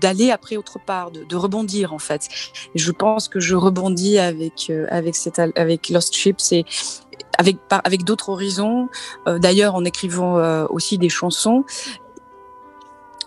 d'aller 0.00 0.30
après 0.30 0.56
autre 0.56 0.78
part, 0.84 1.10
de, 1.10 1.36
rebondir 1.36 1.92
en 1.92 1.98
fait. 1.98 2.28
Je 2.74 2.92
pense 2.92 3.28
que 3.28 3.40
je 3.40 3.54
rebondis 3.54 4.18
avec 4.18 4.68
euh, 4.70 4.86
avec 4.90 5.88
Lost 5.88 6.14
Ships 6.14 6.52
et 6.52 6.64
avec 7.38 8.04
d'autres 8.04 8.28
horizons. 8.28 8.88
Euh, 9.26 9.38
D'ailleurs, 9.38 9.74
en 9.74 9.84
écrivant 9.84 10.66
aussi 10.68 10.98
des 10.98 11.08
chansons, 11.08 11.64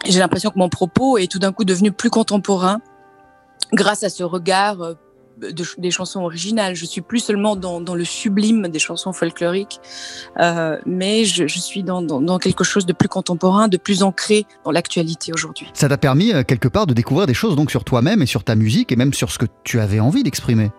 j'ai 0.05 0.19
l'impression 0.19 0.51
que 0.51 0.59
mon 0.59 0.69
propos 0.69 1.17
est 1.17 1.29
tout 1.29 1.39
d'un 1.39 1.51
coup 1.51 1.65
devenu 1.65 1.91
plus 1.91 2.09
contemporain 2.09 2.79
grâce 3.73 4.03
à 4.03 4.09
ce 4.09 4.23
regard. 4.23 4.95
De 5.39 5.63
des 5.77 5.91
chansons 5.91 6.21
originales. 6.21 6.75
Je 6.75 6.85
suis 6.85 7.01
plus 7.01 7.19
seulement 7.19 7.55
dans, 7.55 7.81
dans 7.81 7.95
le 7.95 8.03
sublime 8.03 8.67
des 8.67 8.79
chansons 8.79 9.13
folkloriques, 9.13 9.79
euh, 10.39 10.77
mais 10.85 11.25
je, 11.25 11.47
je 11.47 11.59
suis 11.59 11.83
dans, 11.83 12.01
dans, 12.01 12.21
dans 12.21 12.39
quelque 12.39 12.63
chose 12.63 12.85
de 12.85 12.93
plus 12.93 13.09
contemporain, 13.09 13.67
de 13.67 13.77
plus 13.77 14.03
ancré 14.03 14.45
dans 14.65 14.71
l'actualité 14.71 15.31
aujourd'hui. 15.33 15.67
Ça 15.73 15.89
t'a 15.89 15.97
permis 15.97 16.33
euh, 16.33 16.43
quelque 16.43 16.67
part 16.67 16.87
de 16.87 16.93
découvrir 16.93 17.27
des 17.27 17.33
choses 17.33 17.55
donc 17.55 17.71
sur 17.71 17.83
toi-même 17.83 18.21
et 18.21 18.25
sur 18.25 18.43
ta 18.43 18.55
musique 18.55 18.91
et 18.91 18.95
même 18.95 19.13
sur 19.13 19.31
ce 19.31 19.37
que 19.37 19.45
tu 19.63 19.79
avais 19.79 19.99
envie 19.99 20.23
d'exprimer. 20.23 20.71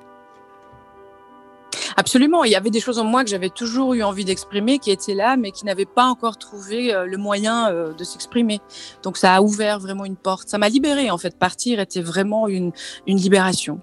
Absolument, 1.96 2.44
il 2.44 2.50
y 2.50 2.56
avait 2.56 2.70
des 2.70 2.80
choses 2.80 2.98
en 2.98 3.04
moi 3.04 3.22
que 3.24 3.30
j'avais 3.30 3.50
toujours 3.50 3.94
eu 3.94 4.02
envie 4.02 4.24
d'exprimer, 4.24 4.78
qui 4.78 4.90
étaient 4.90 5.14
là, 5.14 5.36
mais 5.36 5.50
qui 5.52 5.66
n'avaient 5.66 5.84
pas 5.86 6.06
encore 6.06 6.36
trouvé 6.36 6.92
euh, 6.92 7.06
le 7.06 7.16
moyen 7.16 7.72
de 7.72 8.04
s'exprimer. 8.04 8.60
Donc 9.02 9.16
ça 9.16 9.34
a 9.34 9.42
ouvert 9.42 9.78
vraiment 9.78 10.04
une 10.04 10.16
porte. 10.16 10.48
Ça 10.48 10.58
m'a 10.58 10.68
libérée 10.68 11.10
en 11.10 11.18
fait. 11.18 11.38
Partir 11.38 11.78
était 11.80 12.02
vraiment 12.02 12.48
une, 12.48 12.72
une 13.06 13.18
libération. 13.18 13.80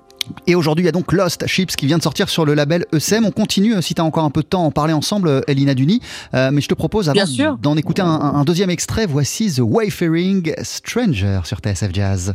Et 0.48 0.55
aujourd'hui, 0.55 0.84
il 0.84 0.86
y 0.86 0.89
a 0.89 0.91
donc 0.91 1.12
Lost 1.13 1.46
Ships 1.48 1.75
qui 1.75 1.86
vient 1.86 1.98
de 1.98 2.03
sortir 2.03 2.29
sur 2.29 2.46
le 2.46 2.53
label 2.53 2.86
ESM. 2.93 3.25
On 3.25 3.31
continue, 3.31 3.75
euh, 3.75 3.81
si 3.81 3.93
tu 3.96 4.01
as 4.01 4.05
encore 4.05 4.24
un 4.24 4.29
peu 4.29 4.41
de 4.41 4.48
temps, 4.48 4.63
à 4.63 4.67
en 4.67 4.72
parler 4.72 4.93
ensemble, 4.93 5.27
euh, 5.27 5.41
Elina 5.48 5.74
Duni. 5.74 6.01
Euh, 6.34 6.50
mais 6.51 6.62
je 6.62 6.67
te 6.67 6.74
propose, 6.74 7.10
avant 7.10 7.19
d'en 7.62 7.75
écouter 7.77 8.01
un, 8.01 8.07
un- 8.07 8.36
un 8.36 8.43
deuxième 8.43 8.69
extrait, 8.69 9.05
voici 9.05 9.51
The 9.53 9.60
Wayfaring 9.62 10.53
Stranger 10.63 11.41
sur 11.43 11.60
TSF 11.60 11.89
Jazz. 11.93 12.34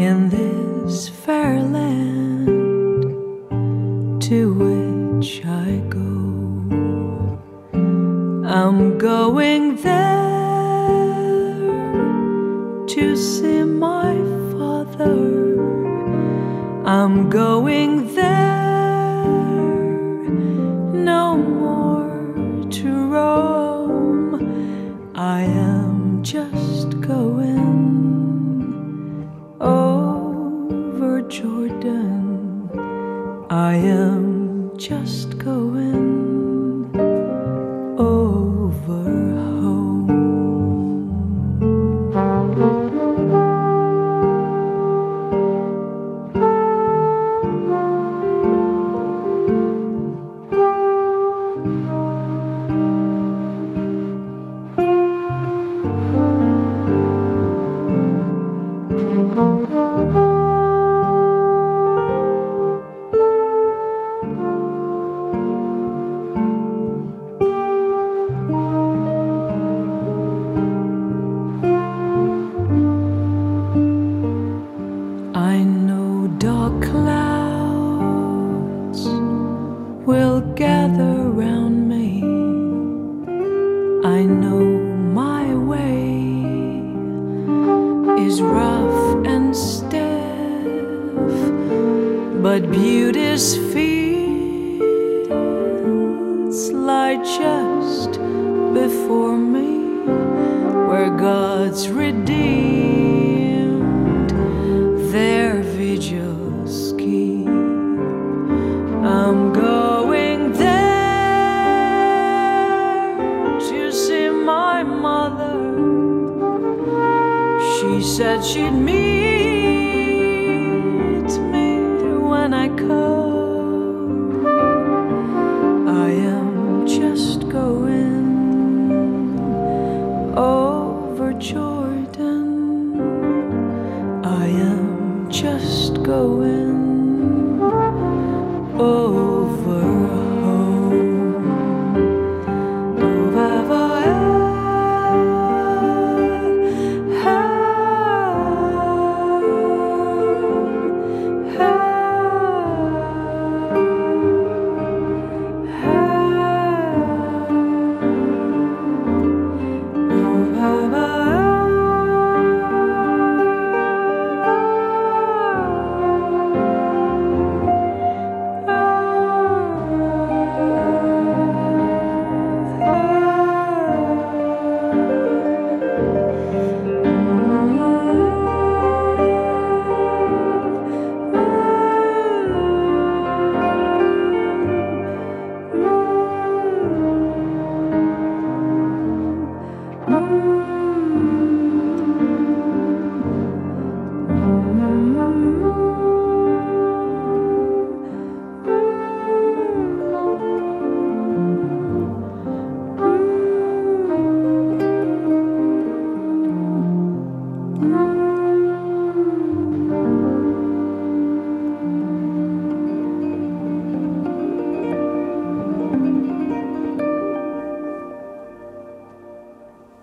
In 0.00 0.30
this 0.30 1.10
fair 1.10 1.60
land 1.62 2.46
to 4.22 4.54
which 4.54 5.44
I 5.44 5.76
go. 5.90 6.08
I'm 8.48 8.96
going 8.96 9.76
there 9.76 10.06
to 12.86 13.14
see 13.14 13.62
my 13.62 14.14
father. 14.52 15.20
I'm 16.86 17.28
going 17.28 17.99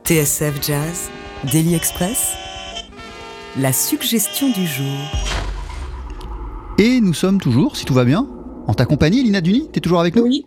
TSF 0.08 0.66
Jazz, 0.66 1.10
Daily 1.52 1.76
Express, 1.76 2.32
la 3.60 3.74
suggestion 3.74 4.50
du 4.54 4.66
jour. 4.66 4.98
Et 6.78 7.02
nous 7.02 7.14
sommes 7.14 7.42
toujours, 7.42 7.76
si 7.76 7.84
tout 7.84 7.94
va 7.94 8.06
bien, 8.06 8.26
en 8.68 8.74
ta 8.74 8.86
compagnie, 8.86 9.22
Lina 9.22 9.42
Duni 9.42 9.70
T'es 9.70 9.82
toujours 9.82 10.00
avec 10.00 10.16
nous? 10.16 10.24
Oui. 10.24 10.46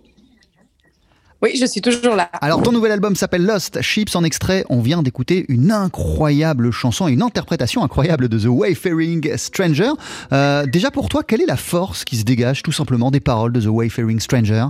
Oui, 1.42 1.59
je 1.61 1.66
suis 1.66 1.83
toujours 1.83 2.16
là. 2.16 2.31
Alors, 2.40 2.62
ton 2.62 2.73
nouvel 2.73 2.90
album 2.90 3.14
s'appelle 3.14 3.44
Lost 3.44 3.83
Ships. 3.83 4.16
En 4.16 4.25
extrait, 4.25 4.64
on 4.70 4.81
vient 4.81 5.03
d'écouter 5.03 5.44
une 5.51 5.73
incroyable 5.73 6.70
chanson, 6.70 7.07
une 7.07 7.20
interprétation 7.20 7.85
incroyable 7.85 8.31
de 8.31 8.38
The 8.38 8.49
Wayfaring 8.49 9.37
Stranger. 9.37 9.90
Euh, 10.33 10.64
déjà, 10.64 10.90
pour 10.90 11.11
toi, 11.11 11.23
quelle 11.23 11.42
est 11.42 11.46
la 11.46 11.59
force 11.59 12.07
qui 12.07 12.16
se 12.16 12.25
dégage 12.25 12.62
tout 12.62 12.73
simplement 12.73 13.11
des 13.11 13.20
paroles 13.20 13.53
de 13.53 13.61
The 13.61 13.68
Wayfaring 13.68 14.20
Stranger? 14.20 14.68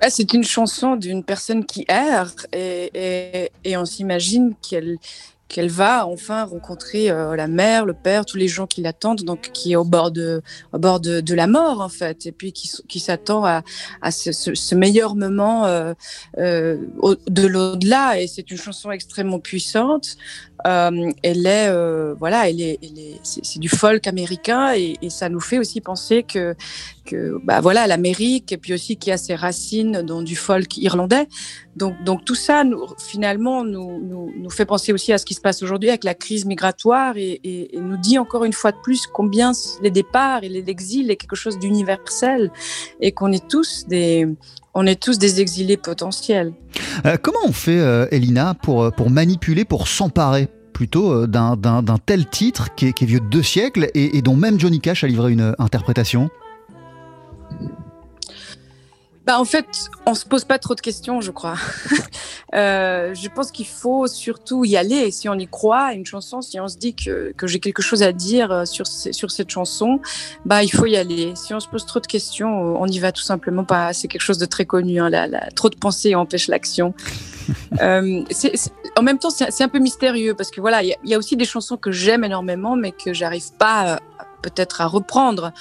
Bah, 0.00 0.10
c'est 0.10 0.34
une 0.34 0.44
chanson 0.44 0.96
d'une 0.96 1.24
personne 1.24 1.64
qui 1.64 1.86
erre 1.88 2.34
et, 2.52 3.50
on 3.76 3.84
s'imagine 3.84 4.54
qu'elle 4.60 4.98
qu'elle 5.48 5.70
va 5.70 6.06
enfin 6.06 6.44
rencontrer 6.44 7.10
euh, 7.10 7.36
la 7.36 7.46
mère, 7.46 7.86
le 7.86 7.94
père, 7.94 8.26
tous 8.26 8.36
les 8.36 8.48
gens 8.48 8.66
qui 8.66 8.80
l'attendent, 8.82 9.22
donc 9.22 9.50
qui 9.52 9.72
est 9.72 9.76
au 9.76 9.84
bord 9.84 10.10
de, 10.10 10.42
au 10.72 10.78
bord 10.78 10.98
de, 11.00 11.20
de 11.20 11.34
la 11.34 11.46
mort 11.46 11.80
en 11.80 11.88
fait, 11.88 12.26
et 12.26 12.32
puis 12.32 12.52
qui, 12.52 12.70
qui 12.88 13.00
s'attend 13.00 13.44
à, 13.44 13.62
à 14.02 14.10
ce, 14.10 14.32
ce- 14.32 14.74
meilleur 14.74 15.14
moment 15.14 15.64
euh, 15.66 15.94
euh, 16.38 16.76
de 17.28 17.46
l'au-delà. 17.46 18.20
Et 18.20 18.26
c'est 18.26 18.50
une 18.50 18.58
chanson 18.58 18.90
extrêmement 18.90 19.38
puissante. 19.38 20.16
Euh, 20.66 21.10
elle 21.22 21.46
est, 21.46 21.68
euh, 21.68 22.14
voilà, 22.18 22.48
elle 22.48 22.60
est, 22.60 22.80
c'est 23.22 23.58
du 23.60 23.68
folk 23.68 24.06
américain 24.06 24.74
et, 24.74 24.96
et 25.00 25.10
ça 25.10 25.28
nous 25.28 25.40
fait 25.40 25.58
aussi 25.58 25.80
penser 25.80 26.22
que 26.24 26.54
que 27.04 27.38
bah 27.44 27.60
voilà 27.60 27.86
l'Amérique 27.86 28.50
et 28.50 28.56
puis 28.56 28.74
aussi 28.74 28.96
qui 28.96 29.12
a 29.12 29.16
ses 29.16 29.36
racines 29.36 30.02
dans 30.02 30.22
du 30.22 30.34
folk 30.34 30.76
irlandais. 30.78 31.28
Donc 31.76 32.24
tout 32.24 32.34
ça 32.34 32.64
finalement 32.98 33.62
nous, 33.62 34.00
nous 34.34 34.50
fait 34.50 34.64
penser 34.64 34.92
aussi 34.92 35.12
à 35.12 35.18
ce 35.18 35.26
qui 35.26 35.34
se 35.34 35.40
passe 35.40 35.62
aujourd'hui 35.62 35.90
avec 35.90 36.04
la 36.04 36.14
crise 36.14 36.46
migratoire 36.46 37.16
et, 37.16 37.70
nous 37.74 37.98
dit 37.98 38.18
encore 38.18 38.44
une 38.44 38.54
fois 38.54 38.72
de 38.72 38.78
plus 38.82 39.06
combien 39.06 39.52
les 39.82 39.90
départs 39.90 40.42
et 40.42 40.48
l'exil 40.48 41.10
est 41.10 41.16
quelque 41.16 41.36
chose 41.36 41.58
d'universel 41.58 42.50
et 43.00 43.12
qu'on 43.12 43.30
est 43.30 43.46
tous 43.46 43.86
des 43.86 44.26
on 44.78 44.86
est 44.86 45.02
tous 45.02 45.18
des 45.18 45.40
exilés 45.40 45.78
potentiels. 45.78 46.52
Euh, 47.06 47.16
Comment 47.20 47.38
on 47.46 47.52
fait, 47.52 47.78
euh, 47.78 48.06
Elina, 48.10 48.52
pour, 48.52 48.82
euh, 48.82 48.90
pour 48.90 49.08
manipuler, 49.08 49.64
pour 49.64 49.88
s'emparer 49.88 50.48
plutôt 50.74 51.26
d'un 51.26 51.56
tel 52.04 52.26
titre 52.26 52.74
qui 52.74 52.88
est, 52.88 53.02
vieux 53.02 53.20
de 53.20 53.24
deux 53.24 53.42
siècles 53.42 53.88
et, 53.94 54.20
dont 54.20 54.36
même 54.36 54.60
Johnny 54.60 54.78
Cash 54.78 55.04
a 55.04 55.06
livré 55.06 55.32
une 55.32 55.54
interprétation? 55.58 56.28
Bah, 59.26 59.40
en 59.40 59.44
fait, 59.44 59.66
on 60.06 60.14
se 60.14 60.24
pose 60.24 60.44
pas 60.44 60.58
trop 60.58 60.74
de 60.76 60.80
questions, 60.80 61.20
je 61.20 61.30
crois. 61.30 61.56
Euh, 62.54 63.12
je 63.12 63.28
pense 63.28 63.50
qu'il 63.50 63.66
faut 63.66 64.06
surtout 64.06 64.64
y 64.64 64.76
aller. 64.76 65.10
Si 65.10 65.28
on 65.28 65.34
y 65.34 65.48
croit, 65.48 65.92
une 65.92 66.06
chanson, 66.06 66.40
si 66.40 66.58
on 66.60 66.68
se 66.68 66.78
dit 66.78 66.94
que, 66.94 67.32
que 67.36 67.46
j'ai 67.48 67.58
quelque 67.58 67.82
chose 67.82 68.02
à 68.04 68.12
dire 68.12 68.50
euh, 68.52 68.64
sur, 68.64 68.86
sur 68.86 69.30
cette 69.32 69.50
chanson, 69.50 70.00
bah, 70.46 70.62
il 70.62 70.68
faut 70.70 70.86
y 70.86 70.96
aller. 70.96 71.32
Si 71.34 71.52
on 71.52 71.60
se 71.60 71.68
pose 71.68 71.84
trop 71.84 71.98
de 72.00 72.06
questions, 72.06 72.48
euh, 72.48 72.78
on 72.78 72.86
n'y 72.86 73.00
va 73.00 73.10
tout 73.12 73.24
simplement 73.24 73.64
pas. 73.64 73.92
C'est 73.92 74.06
quelque 74.08 74.22
chose 74.22 74.38
de 74.38 74.46
très 74.46 74.64
connu. 74.64 75.00
Hein, 75.00 75.10
la- 75.10 75.26
la- 75.26 75.50
trop 75.50 75.68
de 75.68 75.76
pensées 75.76 76.14
empêchent 76.14 76.48
l'action. 76.48 76.94
Euh, 77.80 78.24
en 78.96 79.02
même 79.02 79.18
temps, 79.18 79.30
c'est 79.30 79.62
un 79.62 79.68
peu 79.68 79.78
mystérieux 79.78 80.34
parce 80.34 80.50
que 80.50 80.60
voilà, 80.60 80.82
il 80.82 80.96
y, 81.04 81.10
y 81.10 81.14
a 81.14 81.18
aussi 81.18 81.36
des 81.36 81.44
chansons 81.44 81.76
que 81.76 81.92
j'aime 81.92 82.24
énormément, 82.24 82.74
mais 82.74 82.90
que 82.90 83.12
j'arrive 83.12 83.52
pas 83.56 83.94
euh, 83.94 83.96
peut-être 84.50 84.80
à 84.80 84.86
reprendre. 84.86 85.52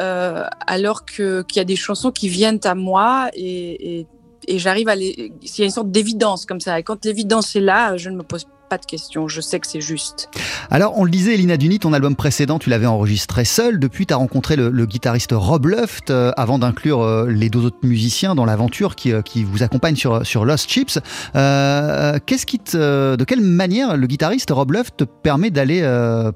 Euh, 0.00 0.44
alors 0.66 1.04
qu'il 1.04 1.44
y 1.56 1.60
a 1.60 1.64
des 1.64 1.76
chansons 1.76 2.10
qui 2.10 2.28
viennent 2.28 2.60
à 2.64 2.74
moi 2.74 3.30
et, 3.34 4.06
j'arrive 4.48 4.88
à 4.88 4.94
les. 4.94 5.32
S'il 5.42 5.60
y 5.60 5.62
a 5.62 5.64
une 5.64 5.70
sorte 5.72 5.90
d'évidence 5.90 6.46
comme 6.46 6.60
ça, 6.60 6.78
et 6.78 6.82
quand 6.82 7.04
l'évidence 7.04 7.56
est 7.56 7.60
là, 7.60 7.96
je 7.96 8.10
ne 8.10 8.16
me 8.16 8.22
pose 8.22 8.46
pas 8.68 8.78
de 8.78 8.86
questions. 8.86 9.28
Je 9.28 9.40
sais 9.40 9.60
que 9.60 9.66
c'est 9.66 9.80
juste. 9.80 10.28
Alors, 10.70 10.98
on 10.98 11.04
le 11.04 11.10
disait, 11.10 11.34
Elina 11.34 11.56
Duni, 11.56 11.78
ton 11.78 11.92
album 11.92 12.16
précédent, 12.16 12.58
tu 12.58 12.70
l'avais 12.70 12.86
enregistré 12.86 13.44
seul. 13.44 13.78
Depuis, 13.78 14.06
tu 14.06 14.14
as 14.14 14.16
rencontré 14.16 14.56
le, 14.56 14.70
le 14.70 14.86
guitariste 14.86 15.30
Rob 15.32 15.66
Luft 15.66 16.10
euh, 16.10 16.32
avant 16.36 16.58
d'inclure 16.58 17.02
euh, 17.02 17.26
les 17.28 17.48
deux 17.50 17.64
autres 17.64 17.78
musiciens 17.84 18.34
dans 18.34 18.44
l'aventure 18.44 18.96
qui, 18.96 19.12
euh, 19.12 19.22
qui 19.22 19.44
vous 19.44 19.62
accompagnent 19.62 19.96
sur, 19.96 20.26
sur 20.26 20.44
Lost 20.44 20.68
Chips. 20.68 20.98
Qu'est-ce 21.32 22.46
qui 22.46 22.58
te, 22.58 23.16
de 23.16 23.24
quelle 23.24 23.40
manière 23.40 23.96
le 23.96 24.06
guitariste 24.06 24.50
Rob 24.50 24.72
Luft 24.72 24.96
te 24.98 25.04
permet 25.04 25.50
d'aller 25.50 25.82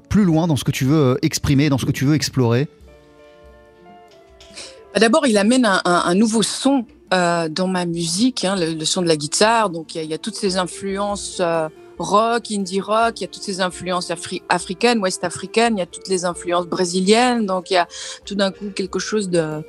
plus 0.09 0.23
loin 0.23 0.47
dans 0.47 0.55
ce 0.55 0.63
que 0.63 0.71
tu 0.71 0.85
veux 0.85 1.17
exprimer, 1.21 1.69
dans 1.69 1.77
ce 1.77 1.85
que 1.85 1.91
tu 1.91 2.05
veux 2.05 2.15
explorer? 2.15 2.67
Bah, 4.93 4.99
D'abord, 4.99 5.25
il 5.27 5.37
amène 5.37 5.65
un, 5.65 5.81
un- 5.85 6.03
un 6.05 6.15
nouveau 6.15 6.43
son 6.43 6.85
euh, 7.13 7.49
dans 7.49 7.67
ma 7.67 7.85
musique, 7.85 8.45
hein, 8.45 8.55
le, 8.57 8.73
le 8.73 8.85
son 8.85 9.01
de 9.01 9.07
la 9.07 9.17
guitare. 9.17 9.69
Donc, 9.69 9.95
il 9.95 9.97
y 9.97 10.01
a- 10.01 10.03
il 10.03 10.09
y, 10.09 10.13
a 10.13 10.17
toutes 10.17 10.35
ces 10.35 10.57
influences 10.57 11.37
euh, 11.41 11.67
rock, 12.01 12.51
indie 12.51 12.81
rock, 12.81 13.19
il 13.19 13.21
y 13.21 13.25
a 13.25 13.27
toutes 13.27 13.43
ces 13.43 13.61
influences 13.61 14.09
afri- 14.09 14.41
africaines, 14.49 14.99
ouest 14.99 15.23
africaines, 15.23 15.77
il 15.77 15.79
y 15.79 15.83
a 15.83 15.85
toutes 15.85 16.07
les 16.07 16.25
influences 16.25 16.67
brésiliennes. 16.67 17.45
Donc, 17.45 17.69
il 17.71 17.75
y 17.75 17.77
a 17.77 17.87
tout 18.25 18.35
d'un 18.35 18.51
coup 18.51 18.69
quelque 18.75 18.99
chose 18.99 19.29
de, 19.29 19.63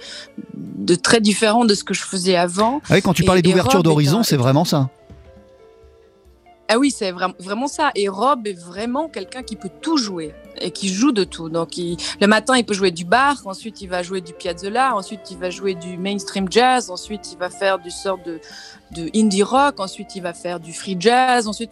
de 0.55 0.95
très 0.95 1.21
différent 1.21 1.65
de 1.65 1.75
ce 1.75 1.85
que 1.85 1.95
je 1.95 2.03
faisais 2.03 2.37
avant. 2.37 2.81
Ah 2.89 2.95
oui, 2.95 3.03
quand 3.03 3.15
tu 3.15 3.25
parlais 3.25 3.43
d'ouverture 3.43 3.83
d'horizon, 3.83 4.23
c'est 4.23 4.37
vraiment 4.37 4.65
ça. 4.65 4.91
Ah 6.69 6.79
oui, 6.79 6.91
c'est 6.91 7.11
vraiment, 7.13 7.35
vraiment 7.39 7.67
ça. 7.67 7.91
Et 7.95 8.09
Rob 8.09 8.47
est 8.47 8.59
vraiment 8.59 9.09
quelqu'un 9.09 9.43
qui 9.43 9.57
peut 9.57 9.69
tout 9.83 9.99
jouer 9.99 10.33
et 10.59 10.71
qui 10.71 10.89
joue 10.89 11.13
de 11.13 11.25
tout. 11.25 11.51
Donc, 11.51 11.77
il- 11.77 11.99
le 12.21 12.27
matin, 12.27 12.57
il 12.57 12.65
peut 12.65 12.73
jouer 12.73 12.91
du 12.91 13.05
Bach, 13.05 13.39
ensuite, 13.45 13.83
il 13.83 13.89
va 13.91 14.03
jouer 14.03 14.23
du 14.23 14.33
piazzolla, 14.33 14.95
ensuite, 14.97 15.21
il 15.31 15.37
va 15.37 15.51
jouer 15.51 15.75
du 15.75 15.99
mainstream 15.99 16.47
jazz, 16.51 16.89
ensuite, 16.89 17.31
il 17.33 17.37
va 17.39 17.51
faire 17.51 17.79
du 17.79 17.91
sort 17.91 18.19
de, 18.25 18.41
de 18.93 19.11
indie 19.15 19.43
rock, 19.43 19.81
ensuite, 19.81 20.15
il 20.17 20.23
va 20.23 20.33
faire 20.33 20.61
du 20.61 20.73
free 20.73 20.97
jazz, 20.99 21.49
ensuite, 21.49 21.71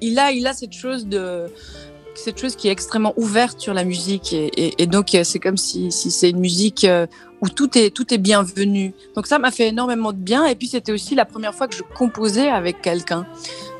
il 0.00 0.18
a, 0.18 0.32
il 0.32 0.46
a 0.46 0.52
cette 0.52 0.72
chose 0.72 1.06
de 1.06 1.46
cette 2.14 2.40
chose 2.40 2.56
qui 2.56 2.66
est 2.66 2.72
extrêmement 2.72 3.14
ouverte 3.16 3.60
sur 3.60 3.72
la 3.72 3.84
musique 3.84 4.32
et, 4.34 4.86
donc 4.86 5.14
euh, 5.14 5.22
c'est 5.22 5.38
comme 5.38 5.56
si, 5.56 5.92
si 5.92 6.10
c'est 6.10 6.30
une 6.30 6.40
musique 6.40 6.82
euh, 6.82 7.06
où 7.42 7.48
tout 7.48 7.78
est 7.78 7.94
tout 7.94 8.12
est 8.12 8.18
bienvenu 8.18 8.92
donc 9.14 9.28
ça 9.28 9.38
m'a 9.38 9.52
fait 9.52 9.68
énormément 9.68 10.12
de 10.12 10.18
bien 10.18 10.44
et 10.44 10.56
puis 10.56 10.66
c'était 10.66 10.90
aussi 10.90 11.14
la 11.14 11.24
première 11.24 11.54
fois 11.54 11.68
que 11.68 11.76
je 11.76 11.82
composais 11.94 12.48
avec 12.48 12.82
quelqu'un 12.82 13.24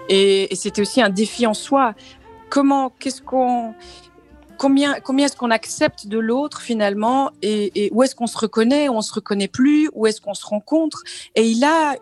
et, 0.08 0.52
et 0.52 0.56
c'était 0.56 0.82
aussi 0.82 1.00
un 1.00 1.10
défi 1.10 1.46
en 1.46 1.54
soi. 1.54 1.94
Comment, 2.50 2.90
qu'est-ce 2.98 3.20
qu'on, 3.20 3.74
combien, 4.58 4.94
est-ce 4.94 5.36
qu'on 5.36 5.50
accepte 5.50 6.06
de 6.06 6.18
l'autre 6.18 6.60
finalement 6.60 7.30
et, 7.42 7.88
où 7.92 8.02
est-ce 8.02 8.14
qu'on 8.14 8.26
se 8.26 8.36
reconnaît, 8.36 8.88
où 8.88 8.94
on 8.94 9.00
se 9.00 9.12
reconnaît 9.12 9.48
plus, 9.48 9.88
où 9.94 10.06
est-ce 10.06 10.20
qu'on 10.20 10.34
se 10.34 10.44
rencontre? 10.44 11.02
Et 11.34 11.48
il 11.48 11.64
a 11.64 11.96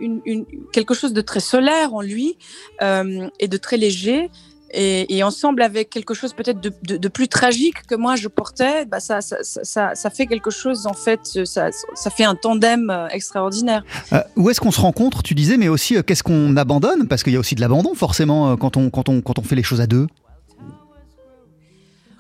quelque 0.73 0.95
chose 0.95 1.12
de 1.12 1.21
très 1.21 1.40
solaire 1.40 1.95
en 1.95 2.01
lui 2.01 2.37
euh, 2.83 3.29
et 3.38 3.49
de 3.49 3.57
très 3.57 3.77
léger. 3.77 4.31
Et, 4.79 5.23
ensemble 5.23 5.62
avec 5.62 5.88
quelque 5.88 6.12
chose 6.12 6.35
peut-être 6.35 6.61
de, 6.61 7.09
plus 7.09 7.29
tragique 7.29 7.87
que 7.87 7.95
moi 7.95 8.16
je 8.16 8.29
portais, 8.29 8.85
bah 8.85 9.01
ça, 9.01 9.21
ça, 9.23 9.95
ça, 9.95 10.11
fait 10.11 10.27
quelque 10.27 10.51
chose 10.51 10.87
en 10.87 10.92
fait, 10.92 11.21
ça, 11.45 11.71
fait 12.11 12.25
un 12.25 12.35
tandem 12.35 12.90
euh, 12.90 13.09
extraordinaire. 13.09 13.85
Euh, 14.12 14.21
où 14.35 14.51
est-ce 14.51 14.61
qu'on 14.61 14.73
se 14.73 14.81
rencontre, 14.81 15.23
tu 15.23 15.35
disais, 15.35 15.57
mais 15.57 15.69
aussi 15.69 15.97
qu'est-ce 16.05 16.23
qu'on 16.23 16.57
abandonne? 16.57 17.07
Parce 17.09 17.23
qu'il 17.23 17.33
y 17.33 17.37
a 17.37 17.38
aussi 17.38 17.55
de 17.55 17.61
l'abandon, 17.61 17.95
forcément, 17.95 18.57
quand 18.57 18.77
on 18.77 19.42
fait 19.42 19.55
les 19.55 19.62
choses 19.62 19.81
à 19.81 19.87
deux. 19.87 20.09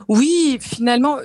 Oui, 0.08 0.58
finalement, 0.60 1.18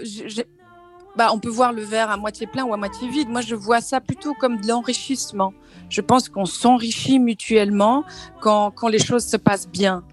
bah, 1.16 1.30
on 1.34 1.40
peut 1.40 1.50
voir 1.50 1.74
le 1.74 1.84
verre 1.84 2.10
à 2.10 2.18
moitié 2.18 2.48
plein 2.48 2.64
ou 2.64 2.74
à 2.74 2.78
moitié 2.78 3.10
vide. 3.10 3.30
Moi, 3.30 3.42
je 3.42 3.56
vois 3.56 3.82
ça 3.82 4.00
plutôt 4.00 4.34
comme 4.34 4.60
de 4.62 4.68
l'enrichissement. 4.68 5.54
Je 5.90 6.02
pense 6.02 6.30
qu'on 6.30 6.46
s'enrichit 6.46 7.20
mutuellement 7.20 8.04
quand, 8.40 8.72
quand 8.72 8.88
les 8.88 9.00
choses 9.00 9.26
se 9.26 9.38
passent 9.38 9.68
bien. 9.68 10.04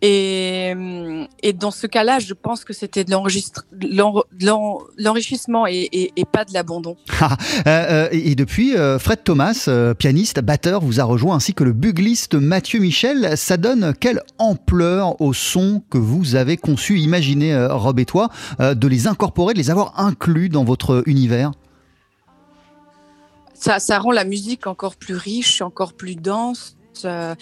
Et, 0.00 0.72
et 1.42 1.52
dans 1.52 1.72
ce 1.72 1.88
cas-là, 1.88 2.20
je 2.20 2.32
pense 2.32 2.64
que 2.64 2.72
c'était 2.72 3.02
de 3.02 3.10
l'enrichissement 4.96 5.66
et, 5.66 5.88
et- 5.92 6.12
et 6.14 6.24
pas 6.24 6.44
de 6.44 6.52
l'abandon. 6.52 6.96
Euh, 7.66 8.06
euh, 8.06 8.08
et 8.12 8.34
depuis, 8.36 8.76
euh, 8.76 8.98
Fred 8.98 9.24
Thomas, 9.24 9.64
euh, 9.68 9.92
pianiste, 9.92 10.40
batteur, 10.40 10.80
vous 10.80 11.00
a 11.00 11.04
rejoint, 11.04 11.34
ainsi 11.36 11.52
que 11.54 11.64
le 11.64 11.72
bugliste 11.72 12.34
Mathieu 12.34 12.78
Michel. 12.78 13.36
Ça 13.36 13.56
donne 13.56 13.92
quelle 13.98 14.22
ampleur 14.38 15.20
au 15.20 15.32
son 15.34 15.82
que 15.90 15.98
vous 15.98 16.36
avez 16.36 16.56
conçu? 16.56 16.98
Imaginez, 16.98 17.52
euh, 17.52 17.74
Rob 17.74 17.98
et 17.98 18.04
toi, 18.06 18.28
de 18.60 18.88
les 18.88 19.06
incorporer, 19.08 19.54
de 19.54 19.58
les 19.58 19.70
avoir 19.70 19.98
inclus 19.98 20.48
dans 20.48 20.64
votre 20.64 21.02
univers? 21.06 21.50
Ça, 23.54 23.80
ça 23.80 23.98
rend 23.98 24.12
la 24.12 24.24
musique 24.24 24.66
encore 24.68 24.94
plus 24.96 25.16
riche, 25.16 25.60
encore 25.60 25.92
plus 25.94 26.14
dense. 26.14 26.76
Euh, 27.04 27.34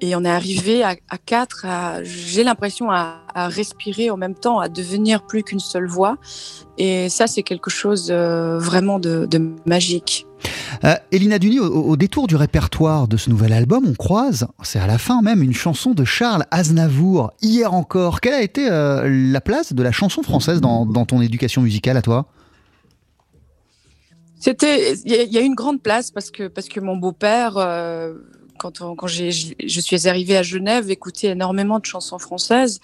et 0.00 0.16
on 0.16 0.24
est 0.24 0.30
arrivé 0.30 0.82
à, 0.82 0.96
à 1.08 1.18
quatre, 1.18 1.66
j'ai 2.02 2.44
l'impression 2.44 2.90
à, 2.90 3.22
à 3.34 3.48
respirer 3.48 4.10
en 4.10 4.16
même 4.16 4.34
temps, 4.34 4.58
à 4.58 4.68
devenir 4.68 5.24
plus 5.24 5.42
qu'une 5.42 5.60
seule 5.60 5.86
voix. 5.86 6.18
Et 6.76 7.08
ça, 7.08 7.26
c'est 7.26 7.42
quelque 7.42 7.70
chose 7.70 8.08
euh, 8.10 8.58
vraiment 8.58 8.98
de, 8.98 9.26
de 9.26 9.54
magique. 9.66 10.26
Euh, 10.82 10.96
Elina 11.12 11.38
Duni, 11.38 11.60
au, 11.60 11.66
au 11.66 11.96
détour 11.96 12.26
du 12.26 12.36
répertoire 12.36 13.08
de 13.08 13.16
ce 13.16 13.30
nouvel 13.30 13.52
album, 13.52 13.84
on 13.86 13.94
croise, 13.94 14.46
c'est 14.62 14.80
à 14.80 14.86
la 14.86 14.98
fin 14.98 15.22
même, 15.22 15.42
une 15.42 15.54
chanson 15.54 15.92
de 15.92 16.04
Charles 16.04 16.44
Aznavour, 16.50 17.32
Hier 17.40 17.72
encore. 17.72 18.20
Quelle 18.20 18.34
a 18.34 18.42
été 18.42 18.68
euh, 18.68 19.08
la 19.08 19.40
place 19.40 19.72
de 19.72 19.82
la 19.82 19.92
chanson 19.92 20.22
française 20.22 20.60
dans, 20.60 20.84
dans 20.84 21.06
ton 21.06 21.22
éducation 21.22 21.62
musicale 21.62 21.96
à 21.96 22.02
toi? 22.02 22.26
C'était, 24.38 24.92
il 25.06 25.12
y, 25.12 25.34
y 25.34 25.38
a 25.38 25.40
une 25.40 25.54
grande 25.54 25.80
place 25.80 26.10
parce 26.10 26.30
que 26.30 26.48
parce 26.48 26.68
que 26.68 26.78
mon 26.78 26.98
beau-père, 26.98 27.56
euh, 27.56 28.12
quand, 28.58 29.06
je 29.06 29.80
suis 29.80 30.08
arrivée 30.08 30.36
à 30.36 30.42
Genève, 30.42 30.90
écouter 30.90 31.28
énormément 31.28 31.78
de 31.78 31.84
chansons 31.84 32.18
françaises. 32.18 32.80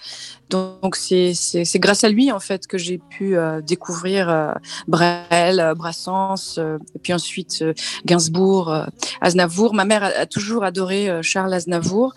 Donc 0.49 0.95
c'est, 0.95 1.33
grâce 1.75 2.03
à 2.03 2.09
lui 2.09 2.31
en 2.31 2.39
fait 2.39 2.67
que 2.67 2.77
j'ai 2.77 2.97
pu 2.97 3.37
euh, 3.37 3.61
découvrir 3.61 4.29
euh, 4.29 4.53
Brel, 4.87 5.59
euh, 5.59 5.73
Brassens, 5.73 6.57
euh, 6.57 6.77
et 6.95 6.99
puis 6.99 7.13
ensuite 7.13 7.63
Gainsbourg, 8.05 8.85
Aznavour. 9.21 9.73
Ma 9.73 9.85
mère 9.85 10.03
a, 10.03 10.25
toujours 10.25 10.63
adoré 10.63 11.09
Charles 11.21 11.53
Aznavour 11.53 12.13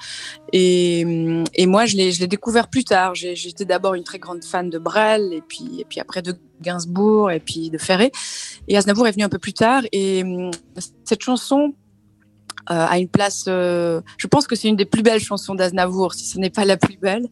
et, 0.52 1.00
et 1.54 1.66
moi 1.66 1.86
je 1.86 1.96
l'ai, 1.96 2.26
découvert 2.26 2.68
plus 2.68 2.84
tard. 2.84 3.14
J'étais 3.14 3.64
d'abord 3.64 3.94
une 3.94 4.04
très 4.04 4.18
grande 4.18 4.44
fan 4.44 4.68
de 4.68 4.78
Brel 4.78 5.32
et 5.32 5.42
puis, 5.42 5.80
et 5.80 5.84
puis 5.84 6.00
après 6.00 6.22
de 6.22 6.34
Gainsbourg 6.60 7.30
et 7.30 7.40
puis 7.40 7.70
de 7.70 7.78
Ferré. 7.78 8.10
Et 8.68 8.76
Aznavour 8.76 9.06
est 9.06 9.12
venu 9.12 9.24
un 9.24 9.28
peu 9.28 9.38
plus 9.38 9.52
tard 9.52 9.82
et 9.92 10.22
hum, 10.22 10.50
cette 11.04 11.22
chanson 11.22 11.74
a 12.66 12.98
une 12.98 13.08
place. 13.08 13.44
euh, 13.48 14.00
je 14.18 14.26
pense 14.26 14.46
que 14.46 14.56
c'est 14.56 14.68
une 14.68 14.76
des 14.76 14.84
plus 14.86 15.02
belles 15.02 15.20
chansons 15.20 15.54
d'Aznavour, 15.54 16.14
si 16.14 16.24
ce 16.26 16.38
n'est 16.38 16.50
pas 16.50 16.64
la 16.64 16.76
plus 16.76 16.96
belle. 16.96 17.28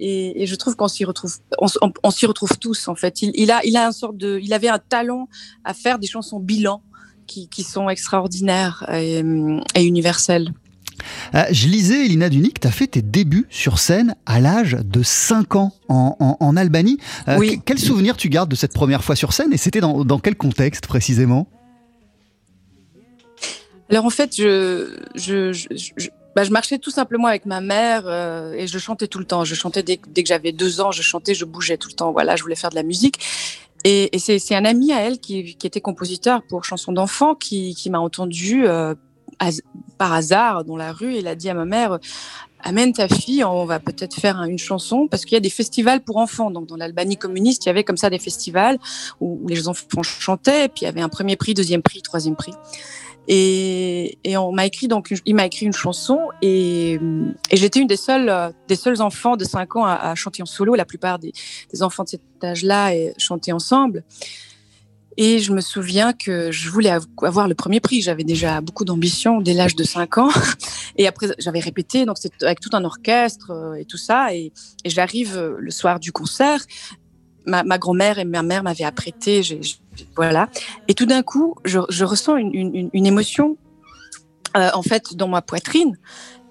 Et, 0.00 0.42
et 0.42 0.46
je 0.46 0.54
trouve 0.56 0.74
qu'on 0.74 0.88
s'y 0.88 1.04
retrouve, 1.04 1.36
on, 1.58 1.66
s- 1.66 1.78
on- 1.82 1.92
on 2.02 2.10
s'y 2.10 2.26
retrouve 2.26 2.58
tous 2.58 2.88
en 2.88 2.96
fait. 2.96 3.22
Il, 3.22 3.30
il 3.34 3.50
a, 3.52 3.60
il 3.64 3.76
a 3.76 3.86
un 3.86 3.92
sorte 3.92 4.16
de, 4.16 4.40
il 4.42 4.52
avait 4.52 4.68
un 4.68 4.80
talent 4.80 5.28
à 5.64 5.74
faire 5.74 5.98
des 6.00 6.08
chansons 6.08 6.40
bilan 6.40 6.82
qui, 7.28 7.48
qui 7.48 7.62
sont 7.62 7.88
extraordinaires 7.88 8.84
et, 8.92 9.22
et 9.76 9.84
universelles. 9.84 10.52
Euh, 11.34 11.44
je 11.50 11.68
lisais, 11.68 12.04
Elina 12.04 12.28
Dunic, 12.28 12.58
tu 12.60 12.66
as 12.66 12.70
fait 12.72 12.86
tes 12.88 13.02
débuts 13.02 13.46
sur 13.50 13.78
scène 13.78 14.14
à 14.26 14.40
l'âge 14.40 14.76
de 14.84 15.02
5 15.02 15.54
ans 15.56 15.72
en, 15.88 16.16
en- 16.18 16.36
en 16.40 16.56
Albanie. 16.56 16.98
Euh, 17.28 17.38
Oui. 17.38 17.58
que- 17.58 17.62
Quel 17.64 17.78
souvenir 17.78 18.16
tu 18.16 18.28
gardes 18.28 18.50
de 18.50 18.56
cette 18.56 18.72
première 18.74 19.04
fois 19.04 19.14
sur 19.16 19.32
scène 19.32 19.52
et 19.52 19.56
c'était 19.56 19.80
dans, 19.80 20.04
dans 20.04 20.18
quel 20.18 20.36
contexte 20.36 20.86
précisément? 20.86 21.48
Alors 23.92 24.06
en 24.06 24.10
fait, 24.10 24.30
bah, 26.34 26.44
je 26.44 26.50
marchais 26.50 26.78
tout 26.78 26.90
simplement 26.90 27.28
avec 27.28 27.44
ma 27.44 27.60
mère 27.60 28.04
euh, 28.06 28.54
et 28.54 28.66
je 28.66 28.78
chantais 28.78 29.06
tout 29.06 29.18
le 29.18 29.26
temps. 29.26 29.44
Je 29.44 29.54
chantais 29.54 29.82
dès, 29.82 29.98
que 29.98 30.26
j'avais 30.26 30.52
deux 30.52 30.80
ans, 30.80 30.92
je 30.92 31.02
chantais, 31.02 31.34
je 31.34 31.44
bougeais 31.44 31.76
tout 31.76 31.88
le 31.88 31.94
temps. 31.94 32.10
Voilà, 32.10 32.34
je 32.34 32.42
voulais 32.42 32.54
faire 32.54 32.70
de 32.70 32.74
la 32.74 32.84
musique. 32.84 33.18
Et, 33.84 34.10
c'est 34.18 34.54
un 34.54 34.64
ami 34.64 34.94
à 34.94 35.00
elle 35.00 35.18
qui, 35.18 35.58
était 35.62 35.82
compositeur 35.82 36.42
pour 36.48 36.64
chansons 36.64 36.92
d'enfants 36.92 37.34
qui, 37.34 37.76
m'a 37.90 37.98
entendu 37.98 38.66
euh, 38.66 38.94
par 39.98 40.14
hasard 40.14 40.64
dans 40.64 40.78
la 40.78 40.92
rue. 40.92 41.16
Il 41.16 41.28
a 41.28 41.34
dit 41.34 41.50
à 41.50 41.54
ma 41.54 41.66
mère 41.66 41.98
Amène 42.64 42.92
ta 42.94 43.08
fille, 43.08 43.44
on 43.44 43.64
va 43.66 43.80
peut-être 43.80 44.14
faire 44.14 44.38
un- 44.38 44.46
une 44.46 44.58
chanson 44.58 45.08
parce 45.08 45.24
qu'il 45.24 45.32
y 45.32 45.36
a 45.36 45.40
des 45.40 45.50
festivals 45.50 46.00
pour 46.00 46.16
enfants. 46.16 46.50
Donc 46.50 46.66
dans 46.66 46.76
l'Albanie 46.76 47.18
communiste, 47.18 47.66
il 47.66 47.68
y 47.68 47.70
avait 47.70 47.84
comme 47.84 47.96
ça 47.98 48.08
des 48.08 48.20
festivals 48.20 48.78
où, 49.20 49.40
où 49.42 49.48
les 49.48 49.68
enfants 49.68 50.02
chantaient. 50.02 50.66
Et 50.66 50.68
puis 50.68 50.82
il 50.82 50.84
y 50.84 50.88
avait 50.88 51.02
un 51.02 51.10
premier 51.10 51.36
prix, 51.36 51.52
deuxième 51.52 51.82
prix, 51.82 52.00
troisième 52.00 52.36
prix. 52.36 52.52
Et, 53.28 54.18
on 54.36 54.52
m'a 54.52 54.66
écrit 54.66 54.88
donc 54.88 55.12
il 55.24 55.34
m'a 55.34 55.46
écrit 55.46 55.66
une 55.66 55.72
chanson 55.72 56.18
et, 56.40 56.98
j'étais 57.52 57.80
une 57.80 57.86
des 57.86 57.96
seules 57.96 58.28
euh, 58.28 58.50
des 58.68 58.76
seuls 58.76 59.00
enfants 59.00 59.36
de 59.36 59.44
5 59.44 59.76
ans 59.76 59.84
à, 59.84 60.14
chanter 60.14 60.42
en 60.42 60.46
solo. 60.46 60.74
La 60.74 60.84
plupart 60.84 61.18
des, 61.18 61.32
enfants 61.80 62.04
de 62.04 62.08
cet 62.08 62.22
âge-là 62.42 62.94
et 62.94 63.14
chantaient 63.18 63.52
ensemble. 63.52 64.04
Et 65.18 65.40
je 65.40 65.52
me 65.52 65.60
souviens 65.60 66.14
que 66.14 66.50
je 66.50 66.70
voulais 66.70 66.88
av- 66.88 67.06
avoir 67.22 67.46
le 67.46 67.54
premier 67.54 67.80
prix. 67.80 68.00
J'avais 68.00 68.24
déjà 68.24 68.62
beaucoup 68.62 68.86
d'ambition 68.86 69.42
dès 69.42 69.52
l'âge 69.52 69.76
de 69.76 69.84
5 69.84 70.18
ans. 70.18 70.30
Et 70.96 71.06
après, 71.06 71.28
j'avais 71.38 71.60
répété, 71.60 72.06
donc 72.06 72.16
c'était 72.18 72.46
avec 72.46 72.60
tout 72.60 72.70
un 72.72 72.84
orchestre 72.84 73.50
euh, 73.50 73.74
et 73.74 73.84
tout 73.84 73.98
ça. 73.98 74.34
Et, 74.34 74.52
et 74.84 74.90
j'arrive 74.90 75.36
euh, 75.36 75.56
le 75.58 75.70
soir 75.70 76.00
du 76.00 76.12
concert. 76.12 76.64
Ma, 77.46 77.78
grand-mère 77.78 78.18
et 78.18 78.24
ma 78.24 78.42
mère 78.42 78.62
m'avaient 78.62 78.84
apprêté. 78.84 79.42
voilà. 80.16 80.48
Et 80.88 80.94
tout 80.94 81.06
d'un 81.06 81.22
coup, 81.22 81.56
je, 81.64 82.04
ressens 82.04 82.36
une, 82.36 83.06
émotion, 83.06 83.56
euh, 84.56 84.70
en 84.74 84.82
fait, 84.82 85.14
dans 85.14 85.28
ma 85.28 85.42
poitrine. 85.42 85.98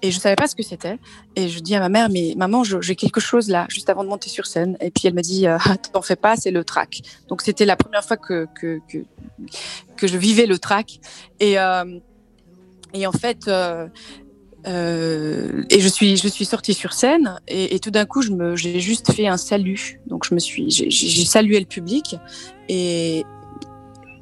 Et 0.04 0.10
je 0.10 0.18
savais 0.18 0.34
pas 0.34 0.48
ce 0.48 0.56
que 0.56 0.64
c'était. 0.64 0.98
Et 1.36 1.48
je 1.48 1.60
dis 1.60 1.76
à 1.76 1.80
ma 1.80 1.88
mère, 1.88 2.10
mais 2.10 2.34
maman, 2.36 2.64
j'ai 2.64 2.96
quelque 2.96 3.20
chose 3.20 3.48
là, 3.48 3.66
juste 3.68 3.88
avant 3.88 4.02
de 4.02 4.08
monter 4.08 4.28
sur 4.28 4.46
scène. 4.46 4.76
Et 4.80 4.90
puis 4.90 5.06
elle 5.06 5.14
me 5.14 5.22
dit, 5.22 5.46
euh, 5.46 5.58
Ah, 5.64 5.76
t'en 5.76 6.02
fais 6.02 6.16
pas, 6.16 6.36
c'est 6.36 6.50
le 6.50 6.64
track. 6.64 7.02
Donc 7.28 7.42
c'était 7.42 7.64
la 7.64 7.76
première 7.76 8.04
fois 8.04 8.16
que, 8.16 8.48
que, 8.60 8.80
que, 9.96 10.06
je 10.06 10.18
vivais 10.18 10.46
le 10.46 10.58
track. 10.58 10.98
Et, 11.38 11.58
euh, 11.58 12.00
et 12.94 13.06
en 13.06 13.12
fait, 13.12 13.48
euh, 14.66 15.64
et 15.70 15.80
je 15.80 15.88
suis, 15.88 16.16
je 16.16 16.28
suis 16.28 16.44
sortie 16.44 16.74
sur 16.74 16.92
scène 16.92 17.40
et, 17.48 17.74
et 17.74 17.78
tout 17.80 17.90
d'un 17.90 18.04
coup, 18.04 18.22
j'ai 18.56 18.80
juste 18.80 19.12
fait 19.12 19.26
un 19.26 19.36
salut. 19.36 20.00
Donc 20.06 20.24
je 20.24 20.34
me 20.34 20.40
suis, 20.40 20.70
j'ai 20.70 21.24
salué 21.24 21.58
le 21.58 21.66
public 21.66 22.16
et, 22.68 23.24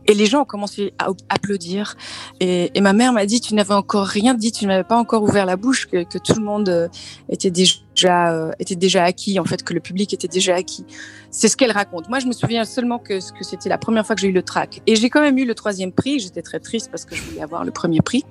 et 0.07 0.15
les 0.15 0.27
gens 0.27 0.43
ont 0.43 0.45
commencé 0.45 0.93
à 0.99 1.09
applaudir. 1.29 1.97
Et, 2.41 2.71
ma 2.81 2.93
mère 2.93 3.13
m'a 3.13 3.27
dit, 3.27 3.41
tu 3.41 3.55
n'avais 3.55 3.75
encore 3.75 4.07
rien 4.07 4.35
dit, 4.35 4.53
tu 4.53 4.67
n'avais 4.67 4.85
pas 4.85 4.97
encore 4.97 5.23
ouvert 5.23 5.47
la 5.47 5.57
bouche, 5.57 5.87
que, 5.87 6.19
tout 6.19 6.35
le 6.35 6.45
monde 6.45 6.69
euh, 6.69 6.89
était 7.29 7.51
déjà, 7.51 8.33
euh, 8.33 8.53
était 8.59 8.77
déjà 8.77 9.05
acquis, 9.05 9.39
en 9.39 9.45
fait, 9.45 9.63
que 9.63 9.75
le 9.75 9.81
public 9.81 10.13
était 10.13 10.29
déjà 10.29 10.55
acquis. 10.55 10.85
C'est 11.31 11.49
ce 11.49 11.57
qu'elle 11.57 11.73
raconte. 11.73 12.09
Moi, 12.09 12.19
je 12.19 12.27
me 12.27 12.33
souviens 12.33 12.65
seulement 12.65 12.99
que, 12.99 13.21
c'était 13.21 13.69
la 13.69 13.79
première 13.79 14.07
fois 14.07 14.15
que 14.15 14.21
j'ai 14.21 14.29
eu 14.29 14.33
le 14.33 14.43
track. 14.43 14.83
Et 14.87 14.97
j'ai 14.97 15.11
quand 15.11 15.21
même 15.21 15.39
eu 15.39 15.45
le 15.45 15.55
troisième 15.55 15.93
prix. 15.93 16.19
J'étais 16.19 16.43
très 16.43 16.61
triste 16.61 16.91
parce 16.91 17.05
que 17.05 17.15
je 17.15 17.23
voulais 17.23 17.43
avoir 17.43 17.65
le 17.65 17.71
premier 17.71 18.01
prix. 18.01 18.25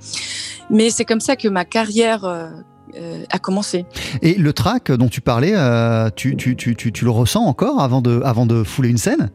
Mais 0.69 0.89
c'est 0.89 1.05
comme 1.05 1.21
ça 1.21 1.36
que 1.36 1.47
ma 1.47 1.65
carrière 1.65 2.25
euh, 2.95 3.23
a 3.29 3.38
commencé. 3.38 3.86
Et 4.23 4.34
le 4.34 4.51
track 4.51 4.91
dont 4.91 5.10
tu 5.10 5.21
parlais, 5.21 5.53
euh, 5.53 6.10
tu, 6.15 6.36
tu, 6.36 6.55
tu, 6.55 6.75
tu, 6.75 6.91
tu 6.91 7.05
le 7.05 7.12
ressens 7.12 7.43
encore 7.43 7.82
avant 7.82 8.01
de, 8.01 8.21
avant 8.23 8.47
de 8.47 8.63
fouler 8.63 8.89
une 8.89 8.97
scène? 8.97 9.29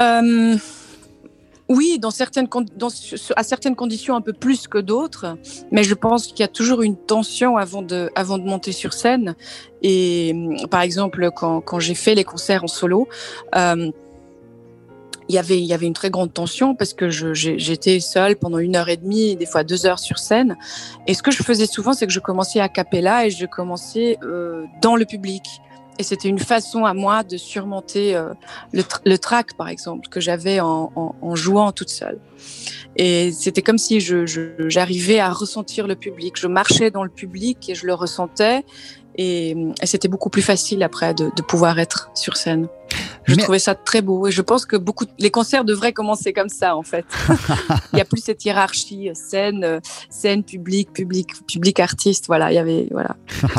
Euh, 0.00 0.56
oui, 1.68 2.00
à 2.00 3.42
certaines 3.42 3.74
conditions 3.76 4.14
un 4.14 4.20
peu 4.20 4.32
plus 4.32 4.68
que 4.68 4.78
d'autres, 4.78 5.36
mais 5.72 5.82
je 5.82 5.94
pense 5.94 6.28
qu'il 6.28 6.40
y 6.40 6.44
a 6.44 6.48
toujours 6.48 6.82
une 6.82 6.96
tension 6.96 7.56
avant 7.56 7.82
de, 7.82 8.10
monter 8.38 8.72
sur 8.72 8.92
scène. 8.92 9.34
Et 9.82 10.30
hum, 10.32 10.68
par 10.68 10.82
exemple, 10.82 11.30
quand, 11.34 11.80
j'ai 11.80 11.94
fait 11.94 12.14
les 12.14 12.24
concerts 12.24 12.64
en 12.64 12.68
solo, 12.68 13.08
euh, 13.56 13.90
il 15.28 15.34
y 15.34 15.72
avait 15.72 15.86
une 15.86 15.92
très 15.92 16.10
grande 16.10 16.32
tension 16.32 16.76
parce 16.76 16.94
que 16.94 17.10
j'étais 17.10 17.98
seule 17.98 18.36
pendant 18.36 18.58
une 18.58 18.76
heure 18.76 18.88
et 18.88 18.96
demie, 18.96 19.34
des 19.34 19.46
fois 19.46 19.64
deux 19.64 19.86
heures 19.86 19.98
sur 19.98 20.18
scène. 20.18 20.56
Et 21.08 21.14
ce 21.14 21.22
que 21.22 21.32
je 21.32 21.42
faisais 21.42 21.66
souvent, 21.66 21.94
c'est 21.94 22.06
que 22.06 22.12
je 22.12 22.20
commençais 22.20 22.60
à 22.60 22.68
cappella 22.68 23.26
et 23.26 23.30
je 23.30 23.46
commençais 23.46 24.18
euh, 24.22 24.64
dans 24.82 24.94
le 24.94 25.04
public. 25.04 25.42
Et 25.98 26.02
c'était 26.02 26.28
une 26.28 26.38
façon 26.38 26.84
à 26.84 26.92
moi 26.94 27.22
de 27.22 27.36
surmonter 27.36 28.14
euh, 28.14 28.34
le, 28.72 28.82
tr- 28.82 29.00
le 29.06 29.16
track, 29.18 29.56
par 29.56 29.68
exemple, 29.68 30.08
que 30.08 30.20
j'avais 30.20 30.60
en, 30.60 30.90
jouant 31.34 31.72
toute 31.72 31.88
seule. 31.88 32.18
Et 32.96 33.32
c'était 33.32 33.62
comme 33.62 33.78
si 33.78 34.00
je- 34.00 34.26
je- 34.26 34.68
j'arrivais 34.68 35.20
à 35.20 35.30
ressentir 35.30 35.86
le 35.86 35.96
public. 35.96 36.34
Je 36.38 36.46
marchais 36.48 36.90
dans 36.90 37.02
le 37.04 37.10
public 37.10 37.68
et 37.68 37.74
je 37.74 37.86
le 37.86 37.94
ressentais. 37.94 38.64
Et, 39.16 39.50
et 39.82 39.86
c'était 39.86 40.08
beaucoup 40.08 40.30
plus 40.30 40.42
facile 40.42 40.82
après 40.82 41.14
de, 41.14 41.30
de 41.34 41.42
pouvoir 41.42 41.78
être 41.78 42.10
sur 42.14 42.36
scène. 42.36 42.68
Je 43.24 43.34
Mais- 43.34 43.42
trouvais 43.42 43.58
ça 43.58 43.74
très 43.74 44.02
beau 44.02 44.26
et 44.28 44.30
je 44.30 44.42
pense 44.42 44.66
que 44.66 44.76
beaucoup 44.76 45.06
les 45.18 45.30
concerts 45.30 45.64
devraient 45.64 45.92
commencer 45.92 46.32
comme 46.32 46.48
ça 46.48 46.76
en 46.76 46.82
fait. 46.82 47.04
il 47.92 47.98
y 47.98 48.00
a 48.00 48.04
plus 48.04 48.22
cette 48.22 48.44
hiérarchie 48.44 49.08
euh, 49.10 49.14
scène, 49.14 49.64
euh, 49.64 49.80
scène 50.10 50.44
public, 50.44 50.92
public, 50.92 51.28
public 51.48 51.80
artiste. 51.80 52.26
Voilà, 52.28 52.52
il 52.52 52.54
y 52.54 52.58
avait 52.58 52.88
voilà. 52.90 53.16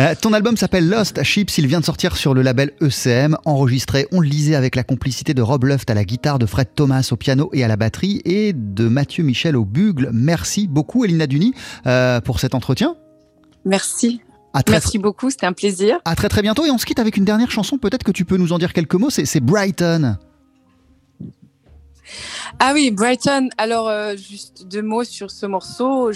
Euh, 0.00 0.14
ton 0.18 0.32
album 0.32 0.56
s'appelle 0.56 0.88
Lost 0.88 1.22
Chips, 1.22 1.58
il 1.58 1.66
vient 1.66 1.78
de 1.78 1.84
sortir 1.84 2.16
sur 2.16 2.32
le 2.32 2.40
label 2.40 2.72
ECM, 2.80 3.36
enregistré, 3.44 4.08
on 4.12 4.20
le 4.20 4.26
lisait 4.26 4.54
avec 4.54 4.76
la 4.76 4.82
complicité 4.82 5.34
de 5.34 5.42
Rob 5.42 5.64
Luft 5.64 5.88
à 5.90 5.94
la 5.94 6.04
guitare, 6.04 6.38
de 6.38 6.46
Fred 6.46 6.68
Thomas 6.74 7.06
au 7.12 7.16
piano 7.16 7.50
et 7.52 7.62
à 7.64 7.68
la 7.68 7.76
batterie, 7.76 8.22
et 8.24 8.54
de 8.54 8.88
Mathieu 8.88 9.22
Michel 9.22 9.56
au 9.56 9.64
bugle. 9.66 10.08
Merci 10.12 10.66
beaucoup 10.66 11.04
Elina 11.04 11.26
Duni 11.26 11.52
euh, 11.86 12.20
pour 12.22 12.40
cet 12.40 12.54
entretien. 12.54 12.96
Merci, 13.66 14.22
À 14.54 14.62
très, 14.62 14.76
merci 14.76 14.98
beaucoup, 14.98 15.30
c'était 15.30 15.46
un 15.46 15.52
plaisir. 15.52 15.98
à 16.04 16.14
très 16.14 16.28
très 16.28 16.40
bientôt 16.40 16.64
et 16.64 16.70
on 16.70 16.78
se 16.78 16.86
quitte 16.86 17.00
avec 17.00 17.16
une 17.16 17.24
dernière 17.24 17.50
chanson, 17.50 17.76
peut-être 17.76 18.04
que 18.04 18.12
tu 18.12 18.24
peux 18.24 18.36
nous 18.36 18.52
en 18.52 18.58
dire 18.58 18.72
quelques 18.72 18.94
mots, 18.94 19.10
c'est 19.10 19.26
c'est 19.26 19.40
Brighton. 19.40 20.16
Ah 22.58 22.72
oui, 22.74 22.90
Brighton. 22.90 23.48
Alors, 23.58 23.88
euh, 23.88 24.14
juste 24.16 24.66
deux 24.68 24.82
mots 24.82 25.04
sur 25.04 25.30
ce 25.30 25.46
morceau. 25.46 26.12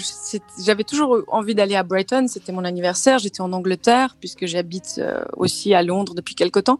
J'avais 0.63 0.83
toujours 0.83 1.23
envie 1.27 1.55
d'aller 1.55 1.75
à 1.75 1.83
Brighton. 1.83 2.27
C'était 2.27 2.51
mon 2.51 2.63
anniversaire. 2.63 3.19
J'étais 3.19 3.41
en 3.41 3.51
Angleterre, 3.53 4.15
puisque 4.19 4.45
j'habite 4.45 4.95
euh, 4.99 5.23
aussi 5.35 5.73
à 5.73 5.83
Londres 5.83 6.13
depuis 6.15 6.35
quelque 6.35 6.59
temps. 6.59 6.79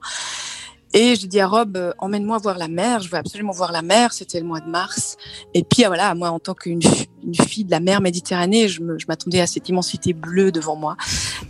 Et 0.93 1.15
j'ai 1.15 1.28
dit 1.28 1.39
à 1.39 1.47
Rob, 1.47 1.78
euh, 1.78 1.93
emmène-moi 1.99 2.38
voir 2.39 2.58
la 2.58 2.67
mer. 2.67 3.02
Je 3.02 3.10
veux 3.10 3.17
absolument 3.17 3.52
voir 3.52 3.71
la 3.71 3.82
mer. 3.82 4.12
C'était 4.12 4.39
le 4.39 4.45
mois 4.45 4.60
de 4.60 4.69
mars. 4.69 5.17
Et 5.54 5.63
puis, 5.63 5.84
ah, 5.84 5.88
voilà, 5.88 6.15
moi, 6.15 6.30
en 6.32 6.39
tant 6.39 6.54
qu'une 6.54 6.82
une 7.23 7.36
fille 7.36 7.65
de 7.65 7.71
la 7.71 7.80
mer 7.80 8.02
Méditerranée, 8.02 8.67
je 8.67 8.80
je 8.97 9.06
m'attendais 9.08 9.41
à 9.41 9.47
cette 9.47 9.67
immensité 9.69 10.13
bleue 10.13 10.52
devant 10.52 10.75
moi. 10.75 10.95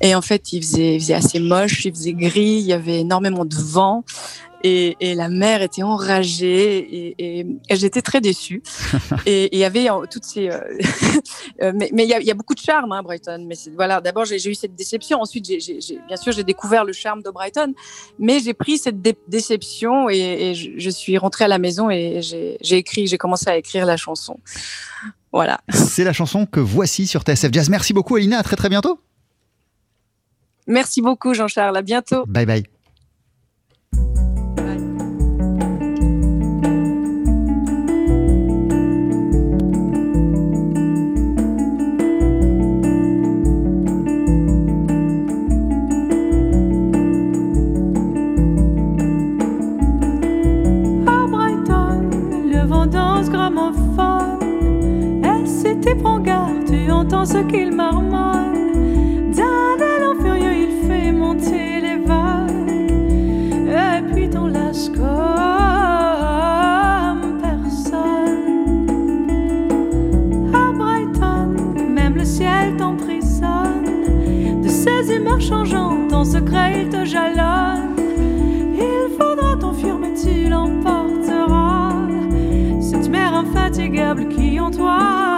Et 0.01 0.15
en 0.15 0.21
fait, 0.21 0.51
il 0.51 0.63
faisait 0.63 1.13
assez 1.13 1.39
moche, 1.39 1.85
il 1.85 1.93
faisait 1.93 2.13
gris, 2.13 2.57
il 2.59 2.65
y 2.65 2.73
avait 2.73 2.99
énormément 2.99 3.45
de 3.45 3.55
vent. 3.55 4.03
Et, 4.63 4.97
et 4.99 5.15
la 5.15 5.29
mer 5.29 5.61
était 5.61 5.83
enragée 5.83 6.77
et, 6.77 7.15
et- 7.39 7.45
et 7.69 7.75
j'étais 7.77 8.01
très 8.01 8.19
déçue. 8.19 8.61
et 9.25 9.49
il 9.55 9.59
y 9.59 9.63
avait 9.63 9.89
euh, 9.89 10.05
toutes 10.11 10.25
ces, 10.25 10.49
euh, 10.49 10.59
euh, 11.61 11.71
mais 11.75 11.89
il 11.93 12.09
y, 12.09 12.13
a- 12.13 12.19
il 12.19 12.25
y 12.25 12.31
a 12.31 12.33
beaucoup 12.33 12.55
de 12.55 12.59
charme, 12.59 12.91
hein, 12.91 13.01
Brighton. 13.01 13.45
Mais 13.47 13.55
voilà, 13.75 14.01
d'abord 14.01 14.25
j'ai 14.25 14.35
eu 14.49 14.55
cette 14.55 14.75
déception. 14.75 15.21
Ensuite, 15.21 15.45
bien 15.47 16.17
sûr, 16.17 16.33
j'ai 16.33 16.43
découvert 16.43 16.83
le 16.83 16.91
charme 16.93 17.21
de 17.23 17.29
Brighton, 17.29 17.73
mais 18.19 18.39
j'ai 18.41 18.53
pris 18.53 18.77
cette 18.77 19.01
dé- 19.01 19.17
déception 19.29 20.09
et, 20.09 20.53
je, 20.55 20.71
je 20.77 20.89
suis 20.89 21.17
rentrée 21.17 21.45
à 21.45 21.47
la 21.47 21.57
maison 21.59 21.89
et 21.89 22.19
j'ai 22.21 22.75
écrit, 22.75 23.07
j'ai 23.07 23.17
commencé 23.17 23.49
à 23.49 23.55
écrire 23.57 23.85
la 23.85 23.95
chanson. 23.97 24.39
Voilà. 25.31 25.61
C'est 25.69 26.03
la 26.03 26.11
chanson 26.13 26.45
que 26.45 26.59
voici 26.59 27.07
sur 27.07 27.21
TSF 27.21 27.49
Jazz. 27.53 27.69
Merci 27.69 27.93
beaucoup, 27.93 28.17
Elina. 28.17 28.39
À 28.39 28.43
très 28.43 28.55
très 28.55 28.67
bientôt. 28.69 28.99
Merci 30.67 31.01
beaucoup, 31.01 31.33
Jean-Charles. 31.33 31.77
À 31.77 31.81
bientôt. 31.81 32.25
Bye 32.27 32.45
bye. 32.45 32.78
Garde, 57.09 57.11
tu 57.11 57.15
entends 57.15 57.25
ce 57.25 57.37
qu'il 57.47 57.75
marmonne. 57.75 59.31
D'un 59.31 59.77
élan 59.77 60.15
furieux, 60.21 60.53
il 60.53 60.87
fait 60.87 61.11
monter 61.11 61.81
les 61.81 61.97
vagues. 62.05 62.87
Et 63.67 64.01
puis 64.11 64.29
t'en 64.29 64.49
comme 64.95 65.01
personne. 67.41 68.87
À 70.53 70.71
Brighton, 70.71 71.55
même 71.89 72.15
le 72.15 72.25
ciel 72.25 72.75
t'emprisonne. 72.77 74.61
De 74.61 74.67
ses 74.67 75.15
humeurs 75.15 75.41
changeantes, 75.41 76.13
en 76.13 76.23
secret, 76.23 76.81
il 76.81 76.89
te 76.89 77.05
jalonne. 77.05 77.95
Il 78.73 79.09
faudra 79.17 79.55
t'enfuir, 79.57 79.97
tu 80.21 80.49
l'emporteras. 80.49 81.93
Cette 82.81 83.09
mer 83.09 83.33
infatigable 83.33 84.27
qui 84.29 84.59
en 84.59 84.71
toi 84.71 85.28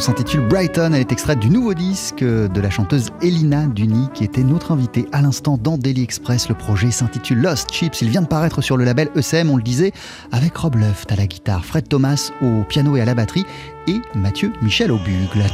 s'intitule 0.00 0.40
Brighton. 0.48 0.92
Elle 0.94 1.00
est 1.00 1.12
extraite 1.12 1.38
du 1.38 1.50
nouveau 1.50 1.74
disque 1.74 2.24
de 2.24 2.60
la 2.60 2.70
chanteuse 2.70 3.10
Elina 3.22 3.66
Duny, 3.66 4.08
qui 4.14 4.24
était 4.24 4.42
notre 4.42 4.72
invitée 4.72 5.06
à 5.12 5.20
l'instant 5.20 5.58
dans 5.62 5.76
Daily 5.76 6.02
Express. 6.02 6.48
Le 6.48 6.54
projet 6.54 6.90
s'intitule 6.90 7.42
Lost 7.42 7.70
Chips. 7.70 8.00
Il 8.00 8.08
vient 8.08 8.22
de 8.22 8.26
paraître 8.26 8.62
sur 8.62 8.76
le 8.76 8.84
label 8.84 9.10
ECM, 9.14 9.50
on 9.50 9.56
le 9.56 9.62
disait, 9.62 9.92
avec 10.32 10.56
Rob 10.56 10.76
Luft 10.76 11.12
à 11.12 11.16
la 11.16 11.26
guitare, 11.26 11.64
Fred 11.64 11.88
Thomas 11.88 12.30
au 12.40 12.64
piano 12.64 12.96
et 12.96 13.00
à 13.00 13.04
la 13.04 13.14
batterie 13.14 13.44
et 13.86 14.00
Mathieu 14.14 14.52
Michel 14.62 14.90
au 14.90 14.98
bugle. 14.98 15.44